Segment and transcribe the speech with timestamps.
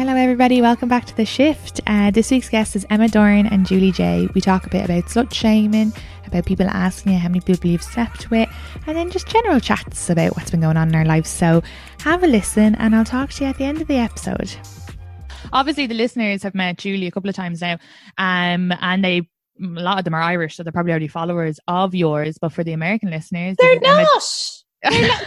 [0.00, 0.62] Hello, everybody.
[0.62, 1.82] Welcome back to The Shift.
[1.86, 4.30] Uh, this week's guest is Emma Doran and Julie Jay.
[4.34, 5.92] We talk a bit about slut shaming,
[6.26, 8.48] about people asking you how many people you've slept with,
[8.86, 11.28] and then just general chats about what's been going on in our lives.
[11.28, 11.62] So
[12.00, 14.50] have a listen, and I'll talk to you at the end of the episode.
[15.52, 17.76] Obviously, the listeners have met Julie a couple of times now,
[18.16, 21.94] um, and they a lot of them are Irish, so they're probably already followers of
[21.94, 22.38] yours.
[22.40, 25.26] But for the American listeners, They're this is Emma- They're not.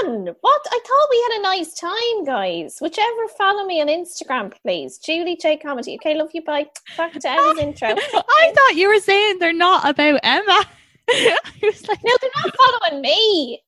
[0.00, 0.26] Come on.
[0.40, 0.60] What?
[0.70, 2.78] I thought we had a nice time, guys.
[2.80, 4.98] Whichever, follow me on Instagram, please.
[4.98, 5.94] Julie Jay Comedy.
[5.96, 6.42] Okay, love you.
[6.42, 6.66] Bye.
[6.96, 7.88] Back to Emma's intro.
[7.90, 10.64] I thought you were saying they're not about Emma.
[11.10, 13.62] I was like, No, they're not following me.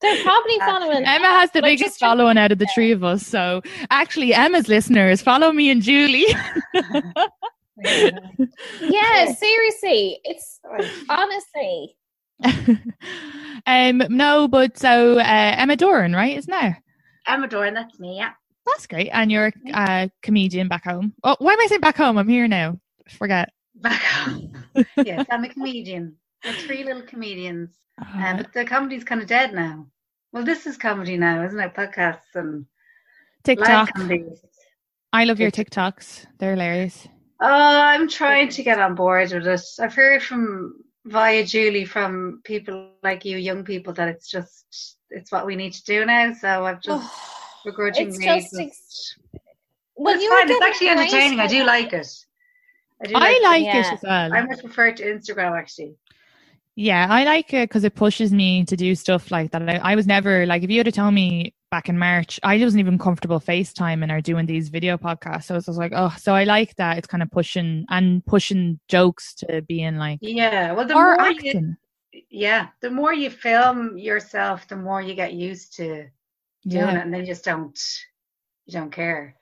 [0.00, 3.02] They're probably uh, following Emma has the Like, biggest following out of the three of
[3.02, 3.26] us.
[3.26, 6.26] So actually, Emma's listeners follow me and Julie.
[8.80, 10.18] Yeah, seriously.
[10.24, 10.60] It's
[11.08, 11.96] honestly.
[13.66, 16.36] um, no, but so uh, Emma Doran, right?
[16.36, 16.82] Isn't there?
[17.26, 18.32] Emma Doran, that's me, yeah.
[18.66, 19.08] That's great.
[19.12, 21.14] And you're a uh, comedian back home.
[21.24, 22.18] Oh, why am I saying back home?
[22.18, 22.78] I'm here now.
[23.08, 23.50] Forget.
[23.76, 24.52] Back home.
[25.04, 26.16] yes, I'm a comedian.
[26.44, 27.70] We're three little comedians.
[27.98, 29.86] Um, but the comedy's kind of dead now.
[30.32, 31.74] Well, this is comedy now, isn't it?
[31.74, 32.66] Podcasts and
[33.44, 33.90] TikTok.
[35.12, 36.26] I love your TikToks.
[36.38, 37.08] They're hilarious.
[37.40, 39.62] Oh, I'm trying to get on board with it.
[39.80, 40.74] I've heard from
[41.04, 45.72] via Julie from people like you, young people, that it's just it's what we need
[45.72, 46.32] to do now.
[46.34, 49.18] So I've just oh, begrudgingly It's just just- ex-
[49.96, 50.50] Well, it's you were fine.
[50.50, 51.40] It's actually entertaining.
[51.40, 52.08] I do like it.
[53.02, 53.78] I do I like Yeah.
[53.80, 54.32] it as well.
[54.34, 55.94] I much prefer it to Instagram actually.
[56.74, 59.68] Yeah, I like it because it pushes me to do stuff like that.
[59.68, 62.80] I, I was never like, if you had told me back in March, I wasn't
[62.80, 65.44] even comfortable FaceTime and are doing these video podcasts.
[65.44, 66.98] So I was just like, oh, so I like that.
[66.98, 70.72] It's kind of pushing and pushing jokes to being like, Yeah.
[70.72, 71.76] Well, the or more you, acting.
[72.30, 76.06] yeah, the more you film yourself, the more you get used to
[76.66, 76.98] doing Yeah.
[76.98, 77.78] it, and then you just don't,
[78.66, 79.34] you don't care.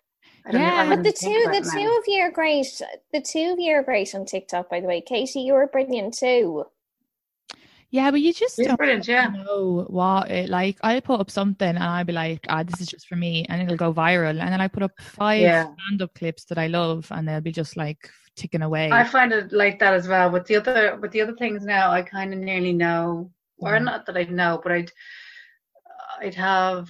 [0.51, 0.83] Don't, Yeah.
[0.83, 1.71] I But the two, the it now.
[1.71, 2.81] two of you are great.
[3.13, 5.01] The two of you are great on TikTok, by the way.
[5.01, 6.67] Katie, you were brilliant too.
[7.97, 9.33] Yeah, but you just It's don't brilliant, yeah.
[9.33, 10.79] know what it like.
[10.83, 13.63] I'll put up something and I'd be like, ah, this is just for me, and
[13.63, 14.41] it'll go viral.
[14.41, 15.67] And then I put up five Yeah.
[15.79, 18.91] stand-up clips that I love, and they'll be just like ticking away.
[18.91, 20.31] I find it like that as well.
[20.31, 23.81] With the other, with the other things now, I kind of nearly know, or Mm.
[23.81, 24.93] not that I know, but I'd,
[26.21, 26.89] I'd have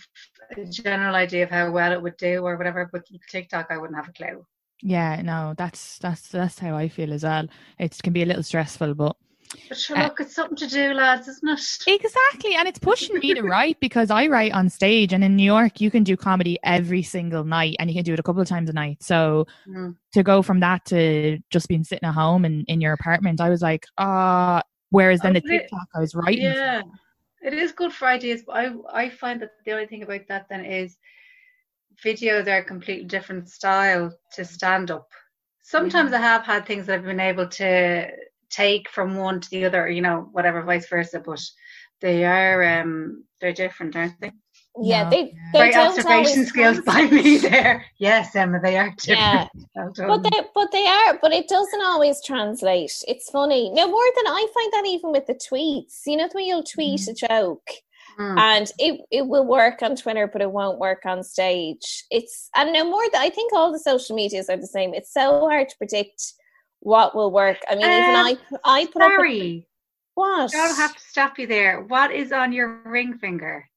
[0.57, 2.89] a general idea of how well it would do or whatever.
[2.93, 4.47] But TikTok, I wouldn't have a clue.
[4.83, 7.47] yeah, no, that's that's that's how I feel as well.
[7.79, 9.17] It can be a little stressful, but
[9.69, 11.61] But sure, Uh, look, it's something to do, lads, isn't it?
[11.89, 12.55] Exactly.
[12.55, 15.81] And it's pushing me to write because I write on stage and in New York
[15.81, 18.49] you can do comedy every single night and you can do it a couple of
[18.49, 19.03] times a night.
[19.03, 19.97] So Mm.
[20.13, 23.51] to go from that to just being sitting at home and in your apartment, I
[23.51, 26.43] was like, ah whereas then Oh, the TikTok I was writing.
[26.43, 26.83] Yeah,
[27.43, 28.43] it is good for ideas.
[28.47, 30.97] But I I find that the only thing about that then is
[32.05, 35.09] videos are a completely different style to stand up.
[35.63, 38.09] Sometimes I have had things that I've been able to
[38.57, 41.21] take from one to the other, you know, whatever, vice versa.
[41.25, 41.43] But
[42.01, 44.33] they are um they're different, aren't they?
[44.83, 45.51] Yeah, No, they, yeah.
[45.53, 47.85] they Great observation skills by me there.
[47.99, 49.09] Yes, Emma, they are different.
[49.19, 49.49] Yeah.
[49.99, 50.19] Well.
[50.19, 52.93] But they, but they are, but it doesn't always translate.
[53.09, 53.71] It's funny.
[53.71, 56.01] No more than I find that even with the tweets.
[56.07, 57.69] You know, when you'll tweet a joke
[58.19, 58.39] Mm.
[58.39, 62.05] and it, it will work on Twitter, but it won't work on stage.
[62.11, 64.95] It's and no more that I think all the social medias are the same.
[64.95, 66.33] It's so hard to predict
[66.81, 67.59] what will work.
[67.71, 69.67] I mean, even Um, I I put up a,
[70.15, 70.55] what?
[70.55, 71.83] I'll have to stop you there.
[71.83, 73.69] What is on your ring finger?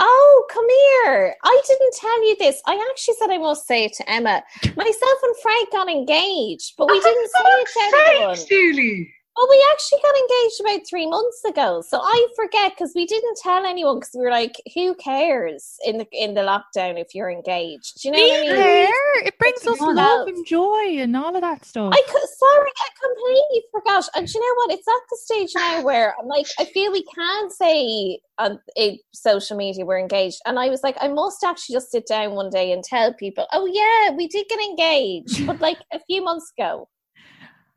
[0.00, 1.34] Oh, come here.
[1.42, 2.62] I didn't tell you this.
[2.66, 4.42] I actually said I must say it to Emma.
[4.76, 8.36] Myself and Frank got engaged, but we Oh, didn't say it to everyone.
[8.36, 9.14] sake, Julie.
[9.38, 13.38] Well, we actually got engaged about three months ago, so I forget because we didn't
[13.40, 17.30] tell anyone because we were like, "Who cares?" In the in the lockdown if you're
[17.30, 18.56] engaged, Do you know Me what I mean?
[18.56, 19.26] care.
[19.26, 21.92] It brings us love and joy and all of that stuff.
[21.94, 22.02] I
[22.36, 24.08] sorry, I completely forgot.
[24.16, 24.72] And do you know what?
[24.72, 28.98] It's at the stage now where I'm like, I feel we can say on a
[29.14, 32.50] social media we're engaged, and I was like, I must actually just sit down one
[32.50, 36.52] day and tell people, oh yeah, we did get engaged, but like a few months
[36.58, 36.88] ago.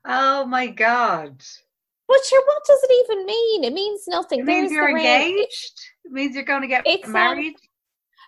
[0.05, 1.43] Oh my god.
[2.07, 3.63] But sure, what does it even mean?
[3.63, 4.41] It means nothing.
[4.41, 5.79] It means There's you're engaged.
[6.03, 7.55] It means you're going to get It's, um, married.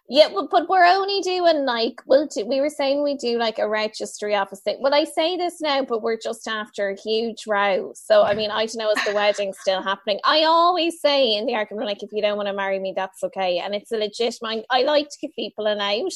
[0.09, 3.57] Yeah, but, but we're only doing like we'll do, we were saying we do like
[3.57, 4.77] a registry office thing.
[4.81, 7.93] Well, I say this now, but we're just after a huge row.
[7.95, 10.19] So I mean, I don't know is the wedding still happening.
[10.25, 13.23] I always say in the argument, like if you don't want to marry me, that's
[13.23, 14.35] okay, and it's a legit.
[14.43, 16.11] I, I like to give people an out,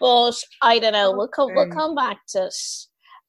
[0.00, 1.12] but I don't know.
[1.12, 2.54] We'll come we'll come back to it.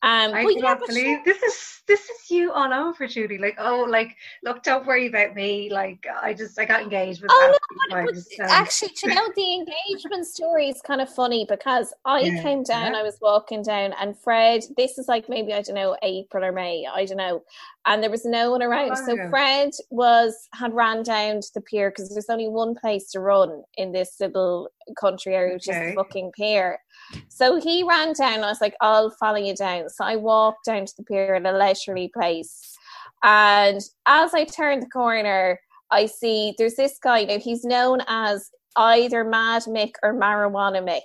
[0.01, 3.37] Um, I yeah, believe this is this is you all over, Judy.
[3.37, 5.69] Like, oh, like, look, don't worry about me.
[5.69, 7.31] Like, I just I got engaged with.
[7.33, 7.57] Oh
[7.89, 12.21] no, but, but actually, you know the engagement story is kind of funny because I
[12.21, 12.99] Yeah, came down, yeah.
[12.99, 16.53] I was walking down, and Fred, this is like maybe I don't know April or
[16.53, 17.43] May, I don't know,
[17.85, 18.95] and there was no one around.
[18.95, 19.29] long So?
[19.29, 23.63] Fred was had ran down to the pier because there's only one place to run
[23.75, 26.79] in this little country area, which is the fucking pier.
[27.27, 28.43] So he ran down.
[28.43, 29.89] I was like, I'll follow you down.
[29.89, 32.77] So I walked down to the pier at a leisurely pace.
[33.23, 35.59] And as I turned the corner,
[35.91, 37.39] I see there's this guy now.
[37.39, 41.01] He's known as either Mad Mick or Marijuana Mick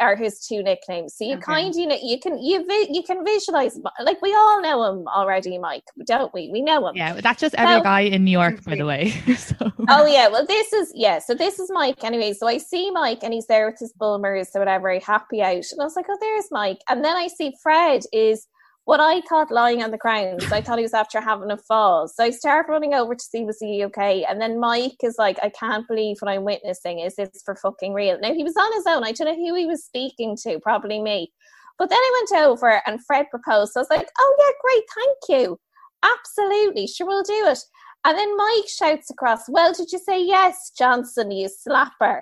[0.00, 1.14] are his two nicknames.
[1.16, 1.42] So you Okay.
[1.42, 4.82] kind of you know you can you vi- you can visualize like we all know
[4.84, 6.50] him already, Mike, don't we?
[6.52, 6.96] We know him.
[6.96, 9.10] yeah, that's just every guy in New York, by the way.
[9.36, 9.54] so.
[9.88, 12.32] Oh yeah, well this is yeah, so this is Mike anyway.
[12.32, 15.64] So I see Mike and he's there with his Bulmers or whatever, very happy out.
[15.72, 16.80] And I was like, Oh, there's Mike.
[16.88, 18.46] And then I see Fred is
[18.84, 20.44] what I thought lying on the ground.
[20.52, 22.06] I thought he was after having a fall.
[22.06, 24.24] So I start running over to see was he okay.
[24.24, 26.98] And then Mike is like, I can't believe what I'm witnessing.
[26.98, 28.18] Is this for fucking real?
[28.20, 29.02] Now he was on his own.
[29.02, 31.32] I don't know who he was speaking to, probably me.
[31.78, 33.72] But then I went over and Fred proposed.
[33.72, 35.58] So I was like, Oh yeah, great, thank you.
[36.04, 37.60] Absolutely, sure we'll do it.
[38.04, 42.20] And then Mike shouts across, Well, did you say yes, Johnson, you slapper?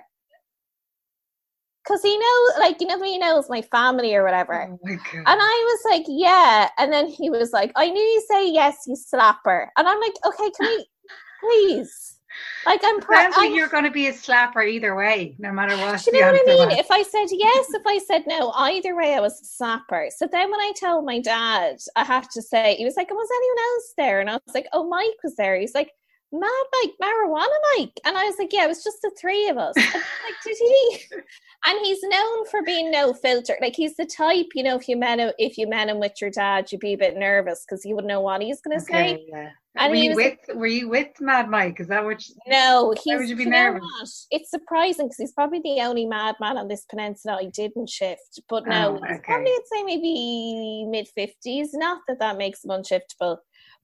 [1.83, 4.69] Because he knows, like, you know, he knows my family or whatever.
[4.71, 5.15] Oh my god.
[5.15, 6.69] And I was like, Yeah.
[6.77, 9.67] And then he was like, I knew you say yes, you slapper.
[9.77, 10.87] And I'm like, Okay, can we,
[11.41, 12.19] please?
[12.65, 16.03] Like, I'm, It like you're going to be a slapper either way, no matter what.
[16.03, 16.69] do you know what I mean?
[16.69, 16.79] was.
[16.79, 20.09] If I said yes, if I said no, either way, I was a slapper.
[20.11, 23.29] So then when I told my dad, I have to say, he was like, was
[23.35, 24.19] anyone else there?
[24.21, 25.59] And I was like, oh, Mike was there.
[25.59, 25.91] He's like,
[26.33, 26.49] Mad
[26.81, 27.99] Mike, marijuana Mike.
[28.05, 29.73] And I was like, yeah, it was just the three of us.
[29.77, 30.99] And he's like, did he?
[31.65, 33.57] And he's known for being no filter.
[33.61, 36.11] Like he's the type, you know, if you met him, if you met him with
[36.19, 38.83] your dad, you'd be a bit nervous because you wouldn't know what he's going to
[38.83, 39.13] say.
[39.13, 39.49] Okay, yeah.
[39.77, 41.79] And were you with Were you with Mad Mike?
[41.79, 42.27] Is that what?
[42.27, 43.17] You, No, he's.
[43.17, 44.27] would you be you know nervous?
[44.29, 44.41] what?
[44.41, 48.41] It's surprising because he's probably the only madman on this peninsula I didn't shift.
[48.49, 49.19] But no, Oh, okay.
[49.23, 51.69] probably I'd say maybe mid fifties.
[51.73, 53.37] Not that that makes him unshiftable.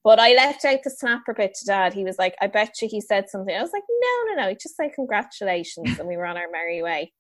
[0.03, 1.93] But I left out the slapper bit to dad.
[1.93, 4.49] He was like, "I bet you he said something." I was like, "No, no, no."
[4.49, 7.11] He just said congratulations, and we were on our merry way.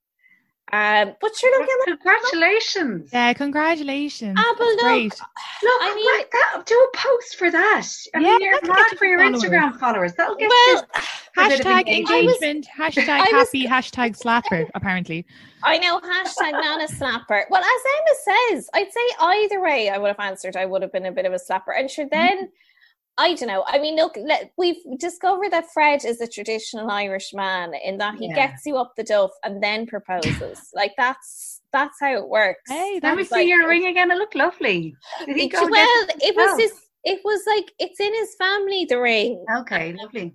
[0.71, 3.09] Um, but sure, look at Congratulations!
[3.11, 4.35] yeah, congratulations.
[4.39, 5.21] Ah, but That's look, great.
[5.63, 7.87] Look, I mean- that, do a post for that.
[8.15, 9.43] I Yeah, mean, you're that'll mad get for your followers.
[9.43, 10.13] Instagram followers.
[10.13, 12.09] That'll get well, you a bit of Hashtag engagement.
[12.11, 15.25] engagement, hashtag I was- happy, hashtag slapper, apparently.
[15.63, 17.45] I know hashtag not a slapper.
[17.49, 20.55] Well, as Emma says, I'd say either way I would have answered.
[20.55, 21.73] I would have been a bit of a slapper.
[21.75, 22.51] And sure, then
[23.17, 23.65] I don't know.
[23.67, 28.15] I mean, look, let, we've discovered that Fred is a traditional Irish man in that
[28.15, 28.35] he Yeah.
[28.47, 30.69] gets you up the duff and then proposes.
[30.73, 32.61] like that's that's how it works.
[32.67, 34.09] Hey, Let me That's see like- your ring again.
[34.09, 34.95] It looked lovely.
[35.25, 36.59] Did he It- go well, it was himself?
[36.59, 36.71] his.
[37.03, 39.45] It was like it's in his family the ring.
[39.57, 40.33] Okay, lovely.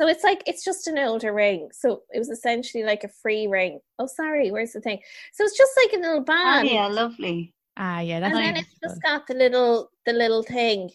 [0.00, 1.70] So it's like it's just an older ring.
[1.72, 3.80] So it was essentially like a free ring.
[3.98, 5.00] Oh, sorry, where's the thing?
[5.32, 6.68] So it's just like a little Oh, band.
[6.68, 7.54] yeah, lovely.
[7.78, 10.90] Ah, yeah, that's and then it's just got the little the little thing.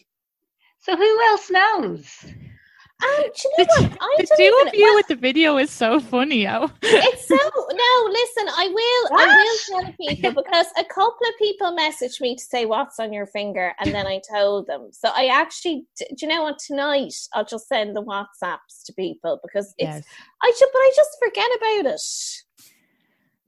[0.82, 2.24] So who else knows?
[2.24, 3.98] Um, do you know The, what?
[4.00, 6.46] I the don't two even, of you well, with the video is so funny.
[6.46, 6.70] Oh.
[6.82, 8.10] it's so no.
[8.10, 9.18] Listen, I will.
[9.18, 13.12] I will tell people because a couple of people messaged me to say what's on
[13.12, 14.88] your finger, and then I told them.
[14.92, 16.58] So I actually, do you know what?
[16.58, 19.88] Tonight I'll just send the WhatsApps to people because it's.
[19.88, 20.04] yes.
[20.42, 22.00] I just, but I just forget about it.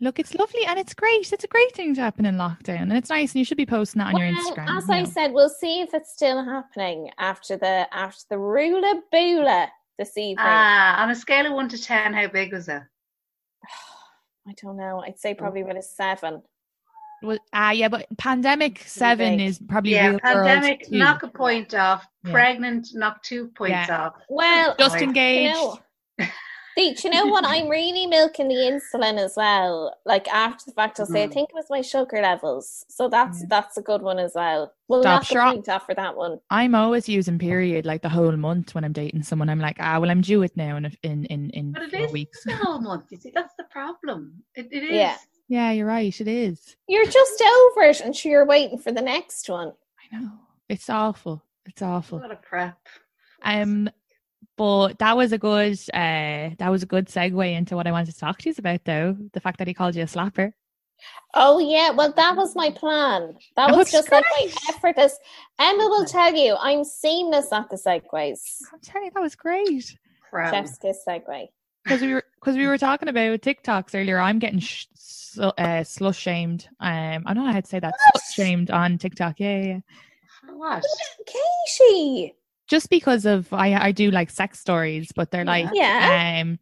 [0.00, 1.32] Look, it's lovely and it's great.
[1.32, 3.32] It's a great thing to happen in lockdown, and it's nice.
[3.32, 4.76] And you should be posting that on your Instagram.
[4.76, 5.06] As you I know.
[5.10, 10.36] said, we'll see if it's still happening after the after the ruler Bula this evening.
[10.46, 12.82] Ah, on a scale of one to ten, how big was it?
[14.48, 15.02] I don't know.
[15.06, 16.42] I'd say probably about a seven.
[17.22, 19.48] was ah yeah, but pandemic seven big.
[19.48, 22.04] is probably Yeah, real pandemic, World knock a point off.
[22.24, 22.32] Yeah.
[22.32, 24.06] Pregnant, knock two points Yeah.
[24.06, 24.14] off.
[24.28, 25.02] Well, Just Right.
[25.02, 25.54] you engaged.
[25.54, 25.78] know,
[26.74, 27.44] see, do you know what?
[27.46, 29.96] I'm really milking the insulin as well.
[30.04, 31.32] Like after the fact, I'll say I Mhm.
[31.32, 33.46] think it was my sugar levels, so that's Yeah.
[33.48, 34.72] that's a good one as well.
[34.88, 36.40] We'll Stop, knock a Shra- point off for that one.
[36.50, 39.48] I'm always using period like the whole month when I'm dating someone.
[39.48, 41.90] I'm like, ah, well, I'm due it now in a- in in in But it
[41.92, 42.44] four is weeks.
[42.44, 43.10] the whole month.
[43.10, 44.44] You see, that's the problem.
[44.54, 44.92] It, it is.
[44.92, 45.16] Yeah.
[45.46, 46.18] Yeah, you're right.
[46.20, 46.74] It is.
[46.88, 49.74] You're just over it, and sure you're waiting for the next one.
[50.12, 50.30] I know.
[50.70, 51.42] It's awful.
[51.66, 52.18] It's A awful.
[52.18, 52.78] lot of prep.
[53.42, 53.90] Um,
[54.56, 58.12] but that was a good uh that was a good segue into what I wanted
[58.12, 59.16] to talk to you about though.
[59.32, 60.52] The fact that he called you a slapper.
[61.34, 63.36] Oh yeah, well that was my plan.
[63.56, 64.56] That Oh, was it's just like my great.
[64.68, 65.18] effortless.
[65.58, 68.40] Emma will tell you, I'm seamless at the segues.
[68.72, 69.96] I'm telling you, that was great.
[70.30, 70.50] Proud.
[70.52, 71.48] Chef's kiss segue.
[71.82, 74.18] Because we were because we were talking about TikToks earlier.
[74.18, 76.68] I'm getting sh- sl- uh, slut shamed.
[76.80, 77.92] Um, I don't know how to say that.
[77.92, 78.22] What?
[78.22, 79.38] Slut shamed on TikTok.
[79.40, 80.54] Yeah, yeah, yeah.
[80.54, 80.84] What?
[81.26, 82.34] Katie.
[82.68, 86.40] Just because of I I do like sex stories, but they're like Yeah.
[86.42, 86.58] um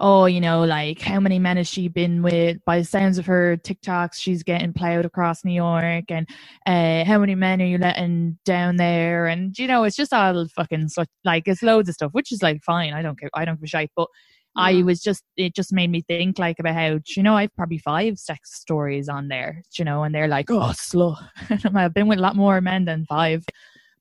[0.00, 2.58] oh you know like how many men has she been with?
[2.66, 6.28] By the sounds of her tiktoks she's getting plowed across new york and
[6.66, 9.26] uh how many men are you letting down there?
[9.26, 12.42] And you know it's just all fucking slut- like it's loads of stuff which is
[12.42, 12.92] like fine.
[12.92, 14.08] I don't care i don't give a shit but
[14.56, 14.84] I Mm.
[14.86, 18.18] was just it just made me think like about how you know I've probably five
[18.18, 20.02] sex stories on there you know?
[20.02, 21.16] And they're like oh slut
[21.74, 23.44] I've been with a lot more men than five.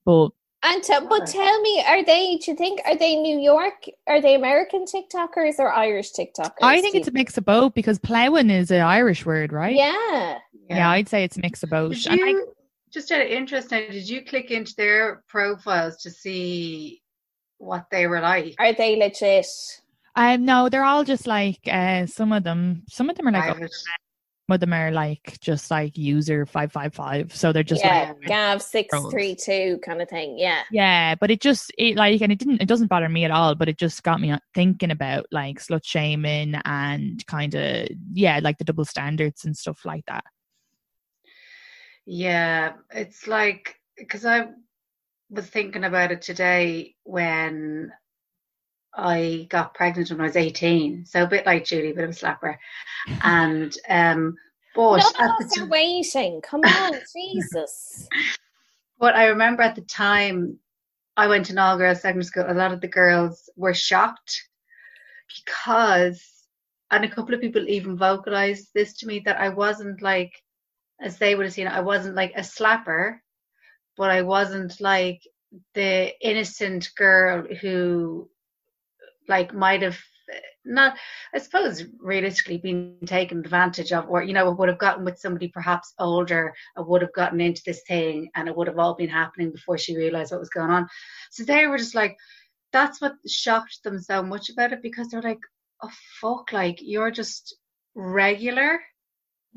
[0.06, 0.30] But
[0.70, 2.38] And t- but tell me, are they?
[2.38, 3.86] Do you think are they New York?
[4.08, 6.52] Are they American TikTokers or Irish TikTokers?
[6.62, 10.38] I think it's a mix of both because plowing is an Irish word right Yeah.
[10.70, 11.94] Yeah, I'd say it's a mix of both.
[12.04, 12.44] Did And I-
[12.92, 17.02] just out of interest now, did you click into their profiles to see
[17.58, 18.56] what they were like?
[18.60, 19.46] Are they legit?
[20.16, 22.84] um, no, they're all just like uh, some of them.
[22.90, 23.72] Some of them are like Private.
[23.74, 23.94] some
[24.50, 27.36] of them are like just like user five five five.
[27.36, 30.38] So they're just yeah, like Gav six three two kind of thing.
[30.38, 30.64] Yeah.
[30.72, 31.16] yeah.
[31.16, 33.56] But it just it like and it didn't it doesn't bother me at all.
[33.56, 38.40] But it just got me uh, thinking about like slut shaming and kind of yeah
[38.42, 40.24] like the double standards and stuff like that.
[42.06, 44.48] Yeah, it's like because I
[45.30, 47.92] was thinking about it today when
[48.98, 51.06] I got pregnant when I was 18.
[51.06, 52.58] So a bit like Julie, bit of a slapper.
[53.24, 54.36] And um
[54.76, 56.42] but None at the are waiting.
[56.42, 58.08] Come on, Jesus.
[59.00, 60.60] But I remember at the time
[61.16, 64.44] I went to an all girls secondary school, a lot of the girls were shocked
[65.36, 66.24] because,
[66.92, 70.32] and a couple of people even vocalized this to me that I wasn't like,
[71.02, 73.18] as they would have seen I wasn't like a slapper,
[73.98, 75.22] but I wasn't like
[75.74, 78.30] the innocent girl who,
[79.28, 79.98] like, might have
[80.66, 80.98] not,
[81.34, 85.48] I suppose, realistically been taken advantage of, or, you know, would have gotten with somebody
[85.48, 89.10] perhaps older I would have gotten into this thing and it would have all been
[89.10, 90.88] happening before she realized what was going on.
[91.32, 92.18] So they were just like,
[92.74, 95.40] that's what shocked them so much about it because they're like,
[95.82, 97.56] oh fuck, like you're just
[97.96, 98.80] regular.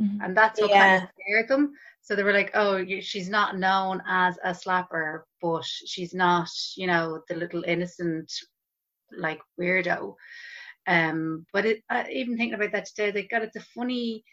[0.01, 0.25] Mhm.
[0.25, 0.79] And that's what Yeah.
[0.81, 1.73] kind of scared them.
[2.03, 6.49] So they were like, oh, you- she's not known as a slapper, but she's not,
[6.77, 8.33] you know, the little innocent,
[9.17, 10.15] like weirdo.
[10.87, 14.25] Um, but it, uh, even thinking about that today, they got it's a funny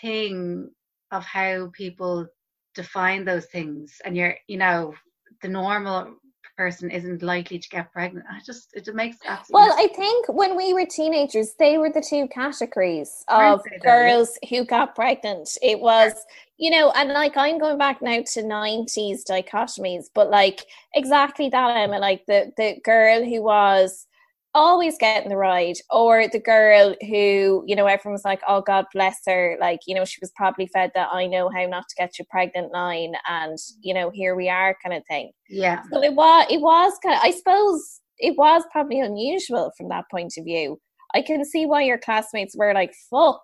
[0.00, 0.70] thing
[1.10, 2.26] of how people
[2.74, 4.94] define those things, and you're, you know,
[5.42, 6.16] the normal
[6.56, 8.26] person isn't likely to get pregnant.
[8.30, 12.04] I just it makes absolutely Well, I think when we were teenagers, they were the
[12.06, 13.94] two categories of they though, yeah?
[13.94, 15.56] girls who got pregnant.
[15.62, 16.12] It was,
[16.58, 21.76] you know, and like I'm going back now to 90s dichotomies, but like exactly that,
[21.76, 24.06] Emma, like the, the girl who was
[24.54, 28.86] always getting the ride, or the girl who, you know, everyone was like, oh, God
[28.92, 29.56] bless her.
[29.60, 32.24] Like, you know, she was probably fed that I know how not to get you
[32.30, 35.32] pregnant line, and, you know, here we are kind of thing.
[35.48, 35.82] yeah.
[35.92, 40.04] So it was it was kind of I suppose it was probably unusual from that
[40.10, 40.78] point of view.
[41.14, 43.42] I can see why your classmates were like, fuck.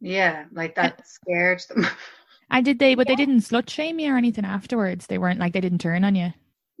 [0.00, 1.86] Yeah, like that scared them.
[2.50, 2.94] And did they?
[2.94, 5.06] But they didn't slut shame you or anything afterwards.
[5.06, 6.32] They weren't like they didn't turn on you.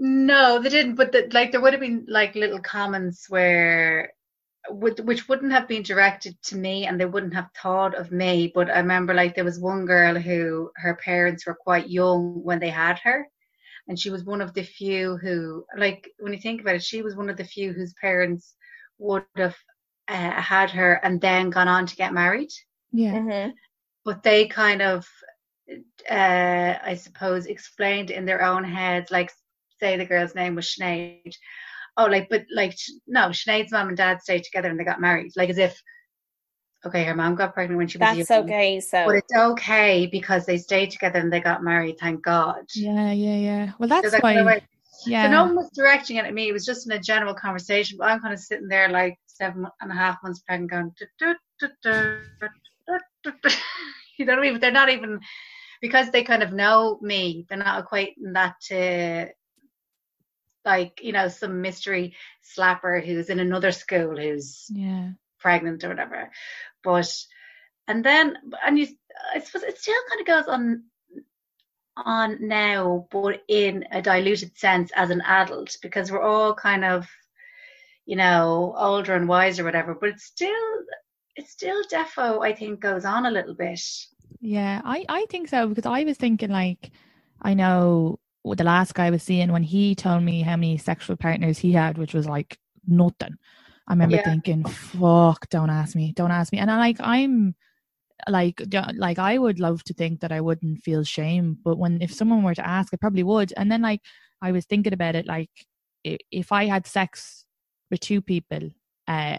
[0.02, 0.96] No, they didn't.
[0.96, 4.12] But the, like, there would have been like little comments where,
[4.68, 8.50] would, which wouldn't have been directed to me, and they wouldn't have thought of me.
[8.54, 12.58] But I remember, like, there was one girl who her parents were quite young when
[12.60, 13.28] they had her,
[13.88, 17.02] and she was one of the few who, like, when you think about it, she
[17.02, 18.56] was one of the few whose parents
[18.98, 19.56] would have
[20.08, 22.50] uh, had her and then gone on to get married.
[22.92, 23.14] Yeah.
[23.14, 23.50] Mm-hmm.
[24.04, 25.06] but they kind of
[26.10, 29.30] uh i suppose explained in their own heads like
[29.82, 31.34] say the girl's name was Sinead.
[31.96, 32.74] oh like but like
[33.06, 35.80] no Sinead's mom and dad stayed together and they got married like as if
[36.84, 38.80] okay, her mom got pregnant when she was That's young, okay.
[38.80, 42.64] So But it's okay because they stayed together and they got married, thank God.
[42.74, 43.72] Yeah, yeah, yeah.
[43.78, 44.42] Well, So that's that why.
[44.42, 44.66] way-
[45.06, 45.26] Yeah.
[45.26, 46.48] So no one was directing it at me.
[46.48, 47.98] It was just in a general conversation.
[47.98, 51.06] But I'm kind of sitting there like seven and a half months pregnant, going, "Du-
[51.20, 52.48] du- du- du- du-
[52.88, 53.48] du- du- du."
[54.18, 54.54] you know what I mean?
[54.54, 55.20] But they're not even
[55.80, 57.46] because they kind of know me.
[57.48, 59.28] They're not equating that to
[60.64, 62.14] like you know some mystery
[62.56, 65.10] slapper who's in another school who's Yeah.
[65.40, 66.30] pregnant or whatever.
[66.82, 67.12] But
[67.88, 68.88] and then and you
[69.34, 70.84] I suppose it still kind of goes on
[71.96, 77.06] on now, but in a diluted sense as an adult, because we're all kind of,
[78.06, 79.94] you know, older and wiser, whatever.
[79.94, 80.54] But it's still
[81.36, 83.80] it's still defo, I think, goes on a little bit.
[84.40, 86.90] Yeah, I, I think so because I was thinking like
[87.40, 91.16] I know the last guy I was seeing when he told me how many sexual
[91.16, 93.36] partners he had, which was like nothing.
[93.88, 94.24] I remember Yeah.
[94.24, 97.54] thinking, "Fuck, don't ask me, don't ask me." And I like I'm
[98.28, 98.62] like
[98.94, 102.42] like I would love to think that I wouldn't feel shame, but when if someone
[102.42, 103.52] were to ask, I probably would.
[103.56, 104.00] And then like
[104.42, 105.50] I was thinking about it, like
[106.04, 107.44] if I had sex
[107.90, 108.70] with two people,
[109.08, 109.38] uh,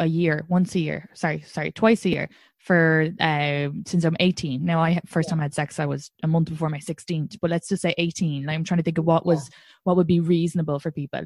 [0.00, 2.28] a year, once a year, sorry, sorry, twice a year
[2.64, 4.64] for uh, since I'm 18.
[4.64, 7.50] Now I first time I had sex I was a month before my 16th, but
[7.50, 8.46] let's just say 18.
[8.46, 9.50] Like, I'm trying to think of what was
[9.84, 11.20] what would be reasonable for people.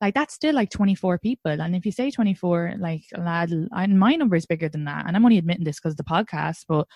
[0.00, 4.14] Like that's still like 24 people, and if you say 24, like lad, I, my
[4.14, 6.86] number is bigger than that, and I'm only admitting this because of the podcast, but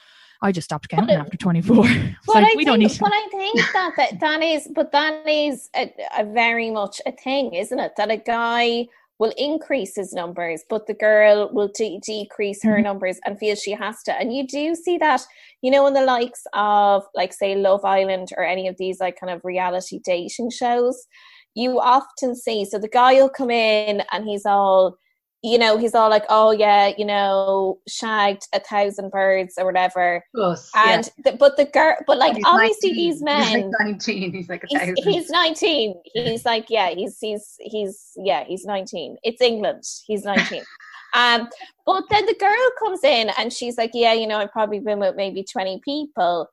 [0.43, 1.85] I just stopped counting it- after 24.
[1.89, 2.99] It's But like I we think, don't need.
[3.01, 7.13] but I think that, that that is, but that is a, a very much a
[7.13, 7.93] thing, isn't it?
[7.97, 8.87] That a guy
[9.19, 12.83] will increase his numbers, but the girl will de- decrease her Mhm.
[12.83, 14.13] numbers and feels she has to.
[14.13, 15.23] And you do see that,
[15.63, 19.19] you know, in the likes of, like, say, Love Island or any of these, like,
[19.19, 21.07] kind of reality dating shows,
[21.55, 22.65] you often see.
[22.65, 24.97] So the guy will come in and he's all,
[25.43, 30.25] you know, he's all like, oh, yeah, you know, shagged a thousand birds or whatever.
[30.35, 32.97] Plus, And the, but the girl, but like He's obviously 19.
[32.97, 34.33] these He's men, like 19.
[34.33, 34.97] He's like a he's, thousand.
[34.99, 35.95] he's 19.
[36.15, 39.17] He's like, yeah, he's he's he's yeah, he's 19.
[39.23, 39.85] It's England.
[40.07, 40.63] He's 19.
[41.15, 41.49] um,
[41.87, 44.99] but then the girl comes in and she's like, yeah, you know, I've probably been
[44.99, 46.49] with maybe 20 people,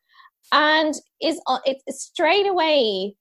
[0.52, 3.16] and is uh, it's straight away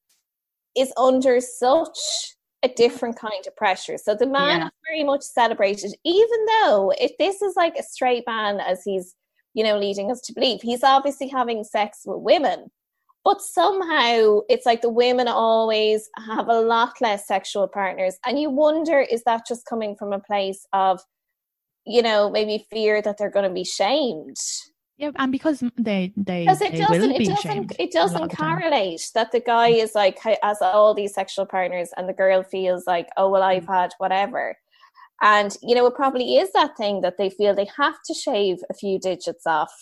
[0.77, 3.99] is under such a different kind of pressure.
[3.99, 4.67] So the man Yeah.
[4.67, 9.15] is very much celebrated, even though if this is like a straight man, as he's
[9.55, 12.71] you know leading us to believe, he's obviously having sex with women.
[13.25, 18.51] But somehow it's like the women always have a lot less sexual partners, and you
[18.51, 21.01] wonder is that just coming from a place of,
[21.87, 24.37] you know, maybe fear that they're going to be shamed?
[24.97, 28.37] Yeah, and because they they, because it they doesn't it doesn't it doesn't of the
[28.37, 28.61] time.
[28.61, 32.45] correlate that the guy is like ha- has all these sexual partners and the girl
[32.45, 33.75] feels like oh well i've mm.
[33.75, 34.57] had whatever
[35.23, 38.59] and you know it probably is that thing that they feel they have to shave
[38.71, 39.73] a few digits off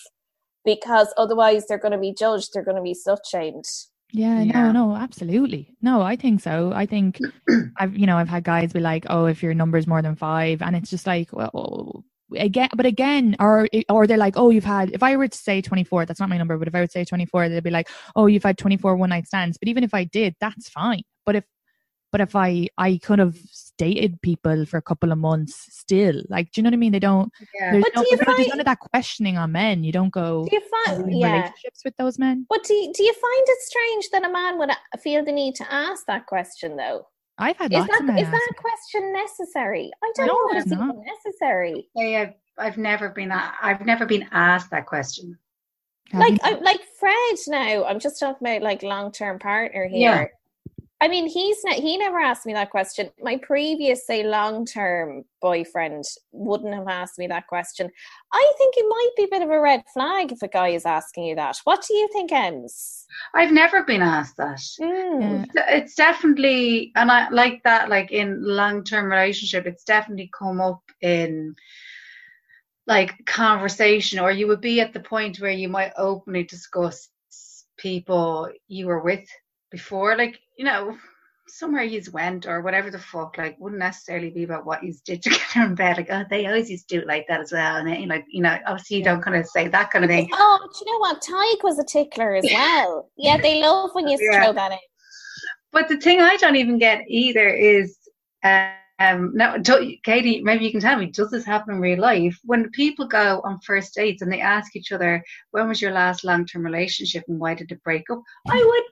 [0.64, 3.66] because otherwise they're going to be judged they're going to be slut shamed
[4.12, 4.72] Yeah, Yeah.
[4.72, 5.74] no, no, absolutely.
[5.82, 6.72] No, I think so.
[6.74, 7.18] I think
[7.78, 10.16] I've, you know, I've had guys be like, "Oh, if your number is more than
[10.16, 12.04] five, and it's just like, well,
[12.36, 15.60] again, but again, or or they're like, "Oh, you've had." If I were to say
[15.60, 17.70] twenty four, that's not my number, but if I would say twenty four, they'd be
[17.70, 20.68] like, "Oh, you've had twenty four one night stands." But even if I did, that's
[20.68, 21.02] fine.
[21.26, 21.44] But if
[22.10, 23.36] but if I I could have
[23.78, 26.92] dated people for a couple of months still, like, do you know what I mean?
[26.92, 27.32] They don't.
[27.58, 27.72] Yeah.
[27.72, 29.82] There's, But no, do you there's, no- there's find- none of that questioning on men.
[29.82, 30.46] You don't go.
[30.48, 32.46] do you find yeah relationships with those men.
[32.50, 35.32] but do you, do you find it strange that a man would uh, feel the
[35.32, 37.06] need to ask that question though
[37.42, 40.32] I've had is lots that of men is ask that question necessary i don't No,
[40.34, 40.90] know if it's it's not.
[40.94, 42.34] even necessary Yeah, I've,
[42.66, 45.38] I've never been a- I've never been asked that question.
[46.10, 47.84] Have like I, like Fred now.
[47.84, 50.32] I'm just talking about like long term partner here.
[51.02, 51.06] Yeah.
[51.06, 53.10] I mean, he's ne- he never asked me that question.
[53.20, 57.90] My previous, say, long term boyfriend wouldn't have asked me that question.
[58.32, 60.86] I think it might be a bit of a red flag if a guy is
[60.86, 61.56] asking you that.
[61.64, 63.06] What do you think, Ems?
[63.34, 64.60] I've never been asked that.
[64.80, 65.46] Mm.
[65.68, 70.82] It's definitely, and I like that, like in long term relationship, it's definitely come up
[71.00, 71.54] in
[72.86, 77.08] like conversation, or you would be at the point where you might openly discuss
[77.76, 79.26] people you were with
[79.70, 80.96] before, like, you know,
[81.48, 85.20] somewhere you went or whatever the fuck, like, wouldn't necessarily be about what you did
[85.20, 85.96] together in bed.
[85.96, 87.78] Like, oh, they always used to do it like that as well.
[87.78, 90.28] And then, like, you know, obviously you don't kind of say that kind of thing.
[90.32, 91.20] Oh, but you know what?
[91.20, 93.10] Tyke was a tickler as well.
[93.16, 94.44] yeah, they love when you Yeah.
[94.44, 94.78] throw that in.
[95.72, 97.98] But the thing I don't even get either is,
[98.44, 99.60] um, no,
[100.04, 102.38] Katie, maybe you can tell me, does this happen in real life?
[102.44, 106.22] When people go on first dates and they ask each other, when was your last
[106.22, 108.22] long term relationship and why did it break up?
[108.48, 108.84] I would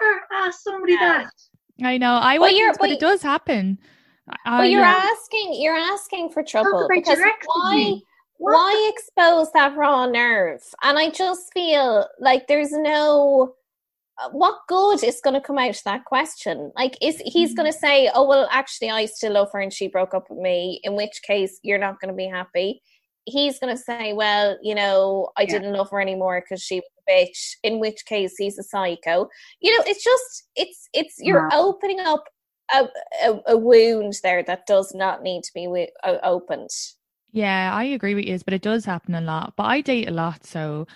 [0.00, 1.24] never ask somebody Yeah.
[1.24, 1.86] that.
[1.86, 2.12] I know.
[2.14, 3.78] I Well, would, you're- but but it does happen.
[4.44, 4.86] I, But you're know.
[4.86, 7.76] asking, you're asking for trouble because why?
[7.76, 8.06] me.
[8.38, 10.62] why expose that raw nerve?
[10.82, 13.54] And I just feel like there's no
[14.22, 16.70] uh, what good is going to come out of that question?
[16.76, 17.86] Like, is he's going to Mm-hmm.
[17.86, 20.94] say, "Oh well, actually, I still love her and she broke up with me," in
[20.96, 22.82] which case you're not going to be happy.
[23.24, 25.52] He's going to say, "Well, you know, I Yeah.
[25.52, 29.28] didn't love her anymore because she was a bitch," in which case he's a psycho.
[29.60, 32.24] You know, it's just it's it's you're opening up
[32.74, 32.88] a,
[33.24, 35.66] a, a wound there that does not need to be
[36.04, 36.70] o- opened.
[37.32, 39.54] Yeah, I agree with you, but it does happen a lot.
[39.56, 40.86] But I date a lot, so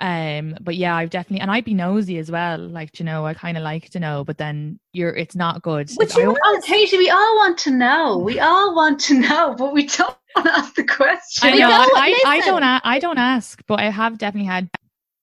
[0.00, 3.32] um but yeah i've definitely and i'd be nosy as well like you know i
[3.32, 6.98] kind of like to know but then you're it's not good Like, you Oh, Katie,
[6.98, 8.18] we all want to know.
[8.18, 11.48] We all want to know, but we don't ask the question.
[11.48, 11.68] I know.
[11.68, 12.52] I, don't I, I listen.
[12.52, 12.62] don't.
[12.62, 14.68] I don't ask, but I have definitely had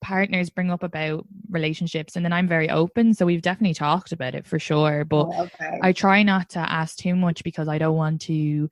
[0.02, 3.14] partners bring up about relationships, and then I'm very open.
[3.14, 5.06] So we've definitely talked about it for sure.
[5.06, 5.80] But Oh, okay.
[5.82, 8.70] I try not to ask too much because I don't want to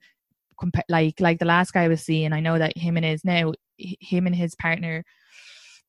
[0.58, 0.84] compare.
[0.88, 3.52] Like like the last guy I was seeing, I know that him and his now
[3.76, 5.04] him and his partner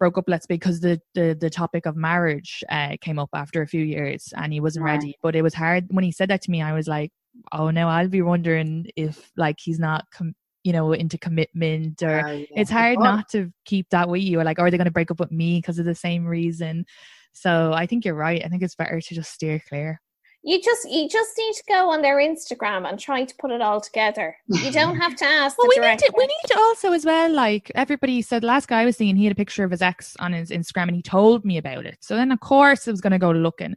[0.01, 0.25] broke up.
[0.27, 4.33] Let's because the the the topic of marriage uh, came up after a few years,
[4.35, 4.93] and he wasn't Right.
[4.95, 5.15] ready.
[5.21, 6.61] But it was hard when he said that to me.
[6.61, 7.11] I was like,
[7.51, 10.05] oh no, I'll be wondering if like he's not.
[10.11, 12.45] Com- you know, into commitment or Oh, yeah.
[12.55, 14.91] it's hard Oh, not to keep that with you or like are they going to
[14.91, 16.85] break up with me because of the same reason
[17.33, 19.99] so i think you're right i think it's better to just steer clear
[20.43, 23.61] You just you just need to go on their Instagram and try to put it
[23.61, 24.35] all together.
[24.47, 25.57] You don't have to ask.
[25.57, 28.43] well the we need direct to we need to also as well like everybody said
[28.43, 30.49] the last guy i was seeing he had a picture of his ex on his
[30.49, 33.19] instagram and he told me about it so then of course i was going to
[33.19, 33.75] go looking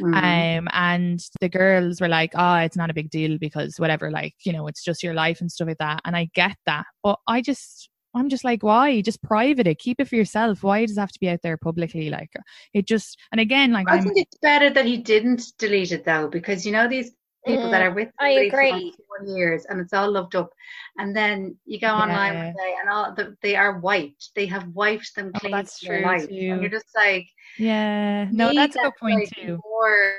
[0.00, 0.14] mhm.
[0.14, 4.34] um and the girls were like oh it's not a big deal because whatever like
[4.44, 7.18] you know it's just your life and stuff like that and i get that but
[7.26, 10.96] i just i'm just like why just private it keep it for yourself why does
[10.96, 12.30] it have to be out there publicly like
[12.74, 16.04] it just and again like I i'm think it's better that he didn't delete it
[16.04, 17.12] though, because you know these
[17.46, 18.92] people that Mm, are with I somebody for agree.
[19.26, 20.52] years and it's all loved up,
[20.98, 22.38] and then you go online Yeah.
[22.46, 24.30] one day and all the, they are wiped.
[24.34, 27.26] They have wiped them Oh, clean that's true life, and you're just like,
[27.58, 30.18] yeah no me, that's a good point like too More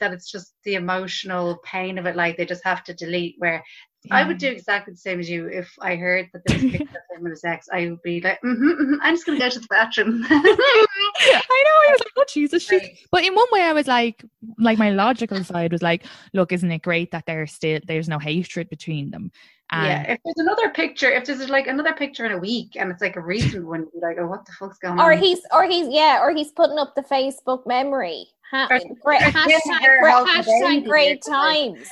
[0.00, 3.36] that it's just the emotional pain of it, like they just have to delete.
[3.38, 3.62] Where
[4.10, 5.48] I would do exactly the same as you.
[5.48, 8.02] If I heard that there was a picture of him and his ex, I would
[8.02, 10.24] be like, mm-hmm, mm-hmm, I'm just gonna go to the bathroom.
[10.30, 11.88] I know.
[11.88, 12.70] I was like, oh Jesus.
[12.70, 12.98] Right.
[13.10, 14.24] But in one way, I was like,
[14.58, 18.18] like my logical side was like, look, isn't it great that there's still there's no
[18.18, 19.32] hatred between them?
[19.72, 22.90] And yeah, if there's another picture, if there's like another picture in a week and
[22.92, 25.12] it's like a recent one, you're like, oh, what the fuck's going Or on?
[25.12, 28.26] Or he's or he's yeah, or he's putting up the Facebook memory.
[28.52, 31.88] Ha- Or- great, or hashtag, great, hashtag great times.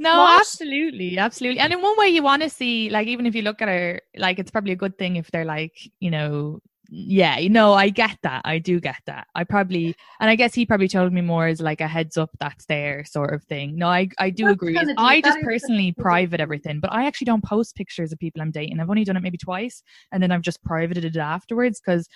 [0.00, 0.40] No, What?
[0.40, 1.60] absolutely, absolutely.
[1.60, 4.00] And in one way, you want to see, like, even if you look at her,
[4.16, 6.58] like, it's probably a good thing if they're like, you know,
[6.94, 8.42] yeah, you know, I get that.
[8.44, 9.26] I do get that.
[9.34, 12.28] I probably, and I guess he probably told me more as like a heads up
[12.38, 13.76] that's there sort of thing.
[13.78, 14.74] No, I, I do That's agree.
[14.74, 18.50] kinda I just personally private everything, but I actually don't post pictures of people I'm
[18.50, 18.78] dating.
[18.78, 22.08] I've only done it maybe twice, and then I've just privated it afterwards because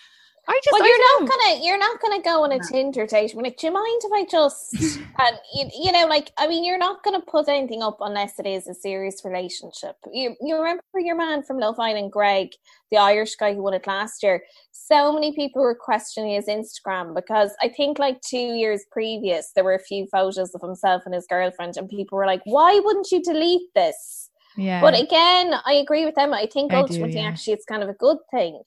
[0.49, 2.63] I just, Well, I you're don't not gonna you're not gonna go on a No.
[2.71, 3.33] Tinder date.
[3.35, 6.47] We're like, do you mind if I just and um, you, you know, like I
[6.47, 9.97] mean, you're not gonna put anything up unless it is a serious relationship.
[10.13, 12.51] You you remember your man from Love Island, Greg,
[12.91, 14.45] the Irish guy who won it last year.
[14.71, 19.65] So many people were questioning his Instagram because I think like two years previous there
[19.65, 23.11] were a few photos of himself and his girlfriend, and people were like, why wouldn't
[23.11, 24.31] you delete this?
[24.57, 24.81] Yeah.
[24.81, 26.33] But again, I agree with them.
[26.33, 27.29] I think I do, yeah.
[27.29, 28.63] actually, it's kind of a good thing.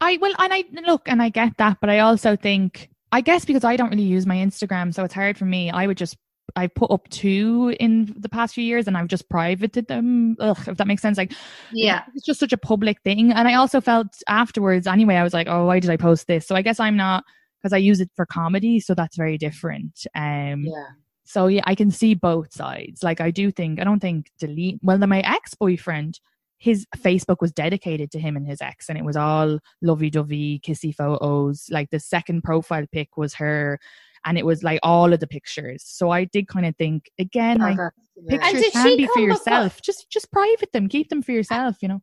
[0.00, 3.44] I well, and I look, and I get that, but I also think, I guess
[3.44, 5.70] because I don't really use my Instagram, so it's hard for me.
[5.70, 6.16] I would just,
[6.56, 10.36] I put up two in the past few years, and I've just privated them.
[10.40, 11.16] Ugh, if that makes sense.
[11.18, 11.32] Like,
[11.72, 12.02] Yeah.
[12.14, 14.86] it's just such a public thing, and I also felt afterwards.
[14.86, 16.46] Anyway, I was like, oh, why did I post this?
[16.46, 17.24] So I guess I'm not
[17.60, 20.06] because I use it for comedy, so that's very different.
[20.14, 20.84] Um, Yeah.
[21.24, 23.02] so yeah, I can see both sides.
[23.02, 26.20] Like I do think I don't think delete well then my ex boyfriend,
[26.58, 30.60] his Facebook was dedicated to him and his ex and it was all lovey dovey,
[30.66, 31.66] kissy photos.
[31.70, 33.78] Like the second profile pic was her
[34.24, 35.82] and it was like all of the pictures.
[35.86, 38.32] So I did kind of think again, Oh, like that's- yeah.
[38.34, 39.82] And pictures did can be for come before- yourself.
[39.82, 40.88] Just just private them.
[40.88, 42.00] Keep them for yourself, you know.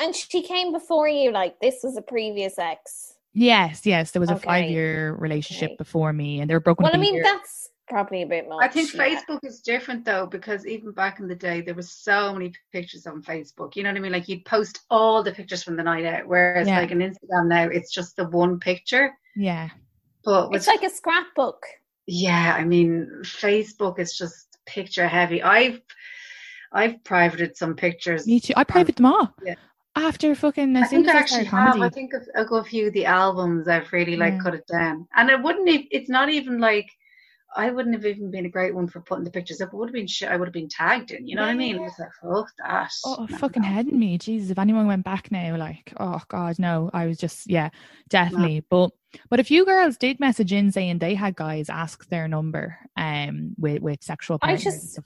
[0.00, 3.12] And she came before you, like this was a previous ex.
[3.32, 4.10] Yes, yes.
[4.10, 5.76] There was a five year relationship Okay.
[5.76, 7.22] before me and they were broken Well, up I a mean, year.
[7.24, 8.62] that's probably a bit much.
[8.62, 9.06] I think yeah.
[9.20, 13.06] Facebook is different though because even back in the day there was so many pictures
[13.06, 13.76] on Facebook.
[13.76, 14.12] You know what I mean?
[14.12, 16.80] Like you'd post all the pictures from the night out, whereas Yeah.
[16.80, 19.12] like on Instagram now it's just the one picture.
[19.36, 19.68] yeah.
[20.24, 21.62] But with It's like a scrapbook.
[22.06, 25.42] yeah, I mean Facebook is just picture heavy.
[25.42, 25.80] I've
[26.72, 28.26] I've privated some pictures.
[28.26, 28.54] Me too.
[28.56, 29.32] I private them all.
[29.44, 29.54] yeah.
[29.96, 31.72] After fucking I think I I actually started have.
[31.74, 31.86] comedy.
[31.86, 34.40] I think of, I'll go a few of the albums I've really like Yeah.
[34.42, 35.68] cut it down, and it wouldn't.
[35.68, 36.90] e- It's not even like
[37.56, 39.68] I wouldn't have even been a great one for putting the pictures up.
[39.72, 41.26] It would have been shit I would have been tagged in.
[41.26, 41.76] You know what I mean?
[41.76, 42.90] It was like, fuck that.
[43.04, 43.68] Oh, No, fucking no.
[43.68, 44.18] heading me.
[44.18, 46.90] Jesus, if anyone went back now, like, oh god, no.
[46.92, 47.70] I was just, yeah,
[48.08, 48.64] definitely.
[48.68, 48.90] But
[49.30, 53.54] but a few girls did message in saying they had guys ask their number um
[53.58, 54.98] with with sexual I just-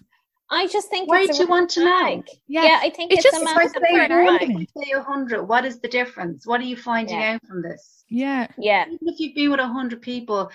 [0.50, 2.22] I just think Why it's do you want to know?
[2.46, 4.24] Yeah, Yeah, I think it's it's, just- a If I It's massive say red red
[4.24, 4.50] one, flag.
[4.62, 6.46] if I say a hundred, what is the difference?
[6.46, 7.34] What are you finding Yeah.
[7.34, 8.04] out from this?
[8.08, 10.50] yeah, Yeah, Even if you've been with a hundred people,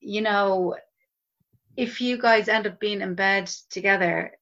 [0.00, 0.74] you know,
[1.76, 4.32] if you guys end up being in bed together,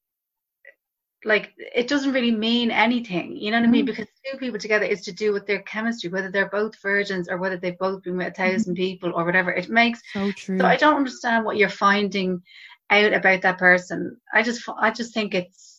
[1.25, 3.37] like it doesn't really mean anything.
[3.37, 3.85] You know what I mean?
[3.85, 3.87] Mm.
[3.87, 7.38] Because two people together is to do with their chemistry, whether they're both virgins or
[7.38, 9.51] whether they've both been with a 1000 people or whatever.
[9.51, 10.59] It makes so true.
[10.59, 12.42] so I don't understand what you're finding
[12.90, 14.18] out about that person.
[14.33, 15.74] I just I just think it's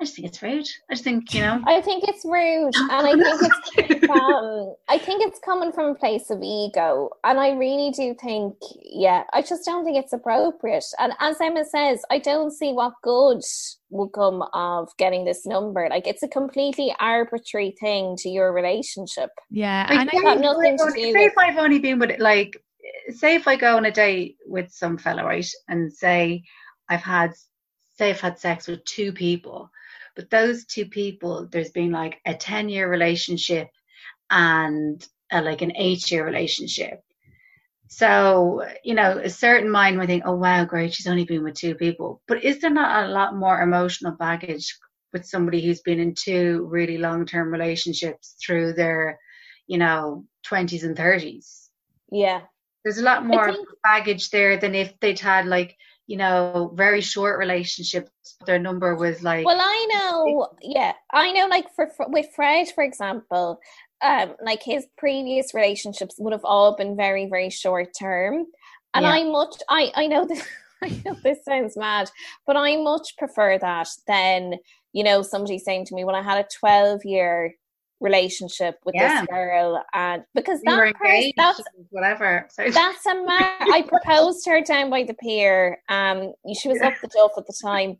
[0.00, 0.66] I just think it's rude.
[0.90, 1.62] I just think you know.
[1.66, 5.94] I think it's rude, and I think it's um, I think it's coming from a
[5.94, 10.84] place of ego, and I really do think, yeah, I just don't think it's appropriate.
[10.98, 13.42] And as Emma says, I don't see what good
[13.90, 15.86] will come of getting this number.
[15.88, 19.30] Like it's a completely arbitrary thing to your relationship.
[19.50, 21.58] yeah, Like, and I, got if nothing I've to only- do say with- if I've
[21.58, 22.56] only been with like
[23.10, 26.42] say if I go on a date with some fellow right and say
[26.88, 27.32] I've had
[27.98, 29.70] say I've had sex with two people,
[30.16, 33.68] but those two people there's been like a ten year relationship
[34.30, 37.00] and a, like an eight year relationship.
[37.88, 41.54] So, you know, a certain mind would think, oh, wow, great, she's only been with
[41.56, 42.22] two people.
[42.26, 44.74] But is there not a lot more emotional baggage
[45.12, 49.18] with somebody who's been in two really long term relationships through their,
[49.66, 51.68] you know, 20s and 30s?
[52.10, 52.40] Yeah,
[52.82, 57.00] There's a lot more think- baggage there than if they'd had, like, you know, very
[57.00, 58.10] short relationships.
[58.46, 61.46] Their number was like, Well, I know, yeah, I know.
[61.46, 63.60] Like for, for with Fred, for example,
[64.02, 68.46] um, like his previous relationships would have all been very, very short term,
[68.94, 69.12] and Yeah.
[69.12, 70.46] I much, I, I know this,
[70.82, 72.10] I know this sounds mad,
[72.46, 74.54] but I much prefer that than
[74.92, 77.54] you know somebody saying to me, "Well, I had a twelve year
[78.02, 79.20] relationship with Yeah.
[79.20, 81.60] this girl," and because were that person, that's
[81.90, 82.46] whatever.
[82.50, 85.80] So that's a man I proposed her down by the pier.
[85.88, 87.96] Um, she was up the duff at the time,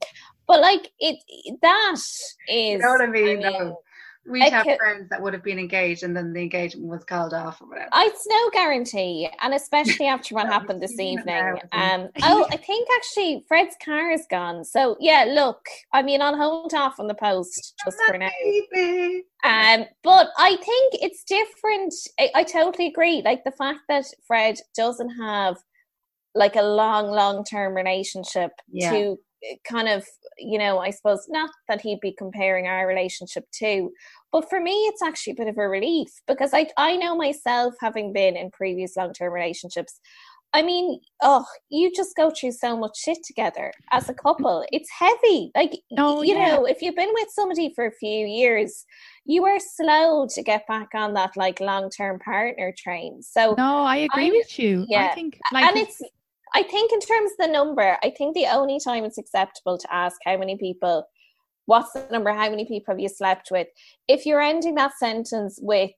[0.47, 1.17] but like it,
[1.63, 2.37] that is.
[2.49, 3.41] you know what I mean?
[3.41, 3.51] though?
[3.51, 3.92] we
[4.31, 7.35] I have ca- friends that would have been engaged and then the engagement was called
[7.35, 7.89] off or whatever.
[7.95, 11.59] It's no guarantee, and especially after what happened this evening.
[11.73, 14.65] Um, oh, I think actually Fred's car is gone.
[14.65, 18.31] So yeah, look, I mean, I'll hold off on the post just for now.
[18.73, 19.25] Baby.
[19.45, 21.93] Um, but I think it's different.
[22.21, 23.23] I, I totally agree.
[23.25, 25.57] Like the fact that Fred doesn't have
[26.35, 28.91] like a long, long term relationship Yeah.
[28.93, 29.19] to
[29.65, 30.07] kind of,
[30.39, 33.91] you know, I suppose not that he'd be comparing our relationship to,
[34.31, 37.75] but for me, it's actually a bit of a relief because I I know myself
[37.81, 40.01] having been in previous long term relationships.
[40.55, 44.67] I mean, oh, you just go through so much shit together as a couple.
[44.71, 45.51] It's heavy.
[45.55, 46.49] Like, Oh, you yeah.
[46.57, 48.85] know, if you've been with somebody for a few years,
[49.25, 53.23] you are slow to get back on that like long term partner train.
[53.23, 54.85] So, no, I agree I- with you.
[54.89, 55.07] Yeah.
[55.11, 56.03] I think like and it's,
[56.55, 59.95] I think in terms of the number, I think the only time it's acceptable to
[59.95, 61.07] ask how many people,
[61.67, 63.69] what's the number, how many people have you slept with?
[64.09, 65.93] If you're ending that sentence with,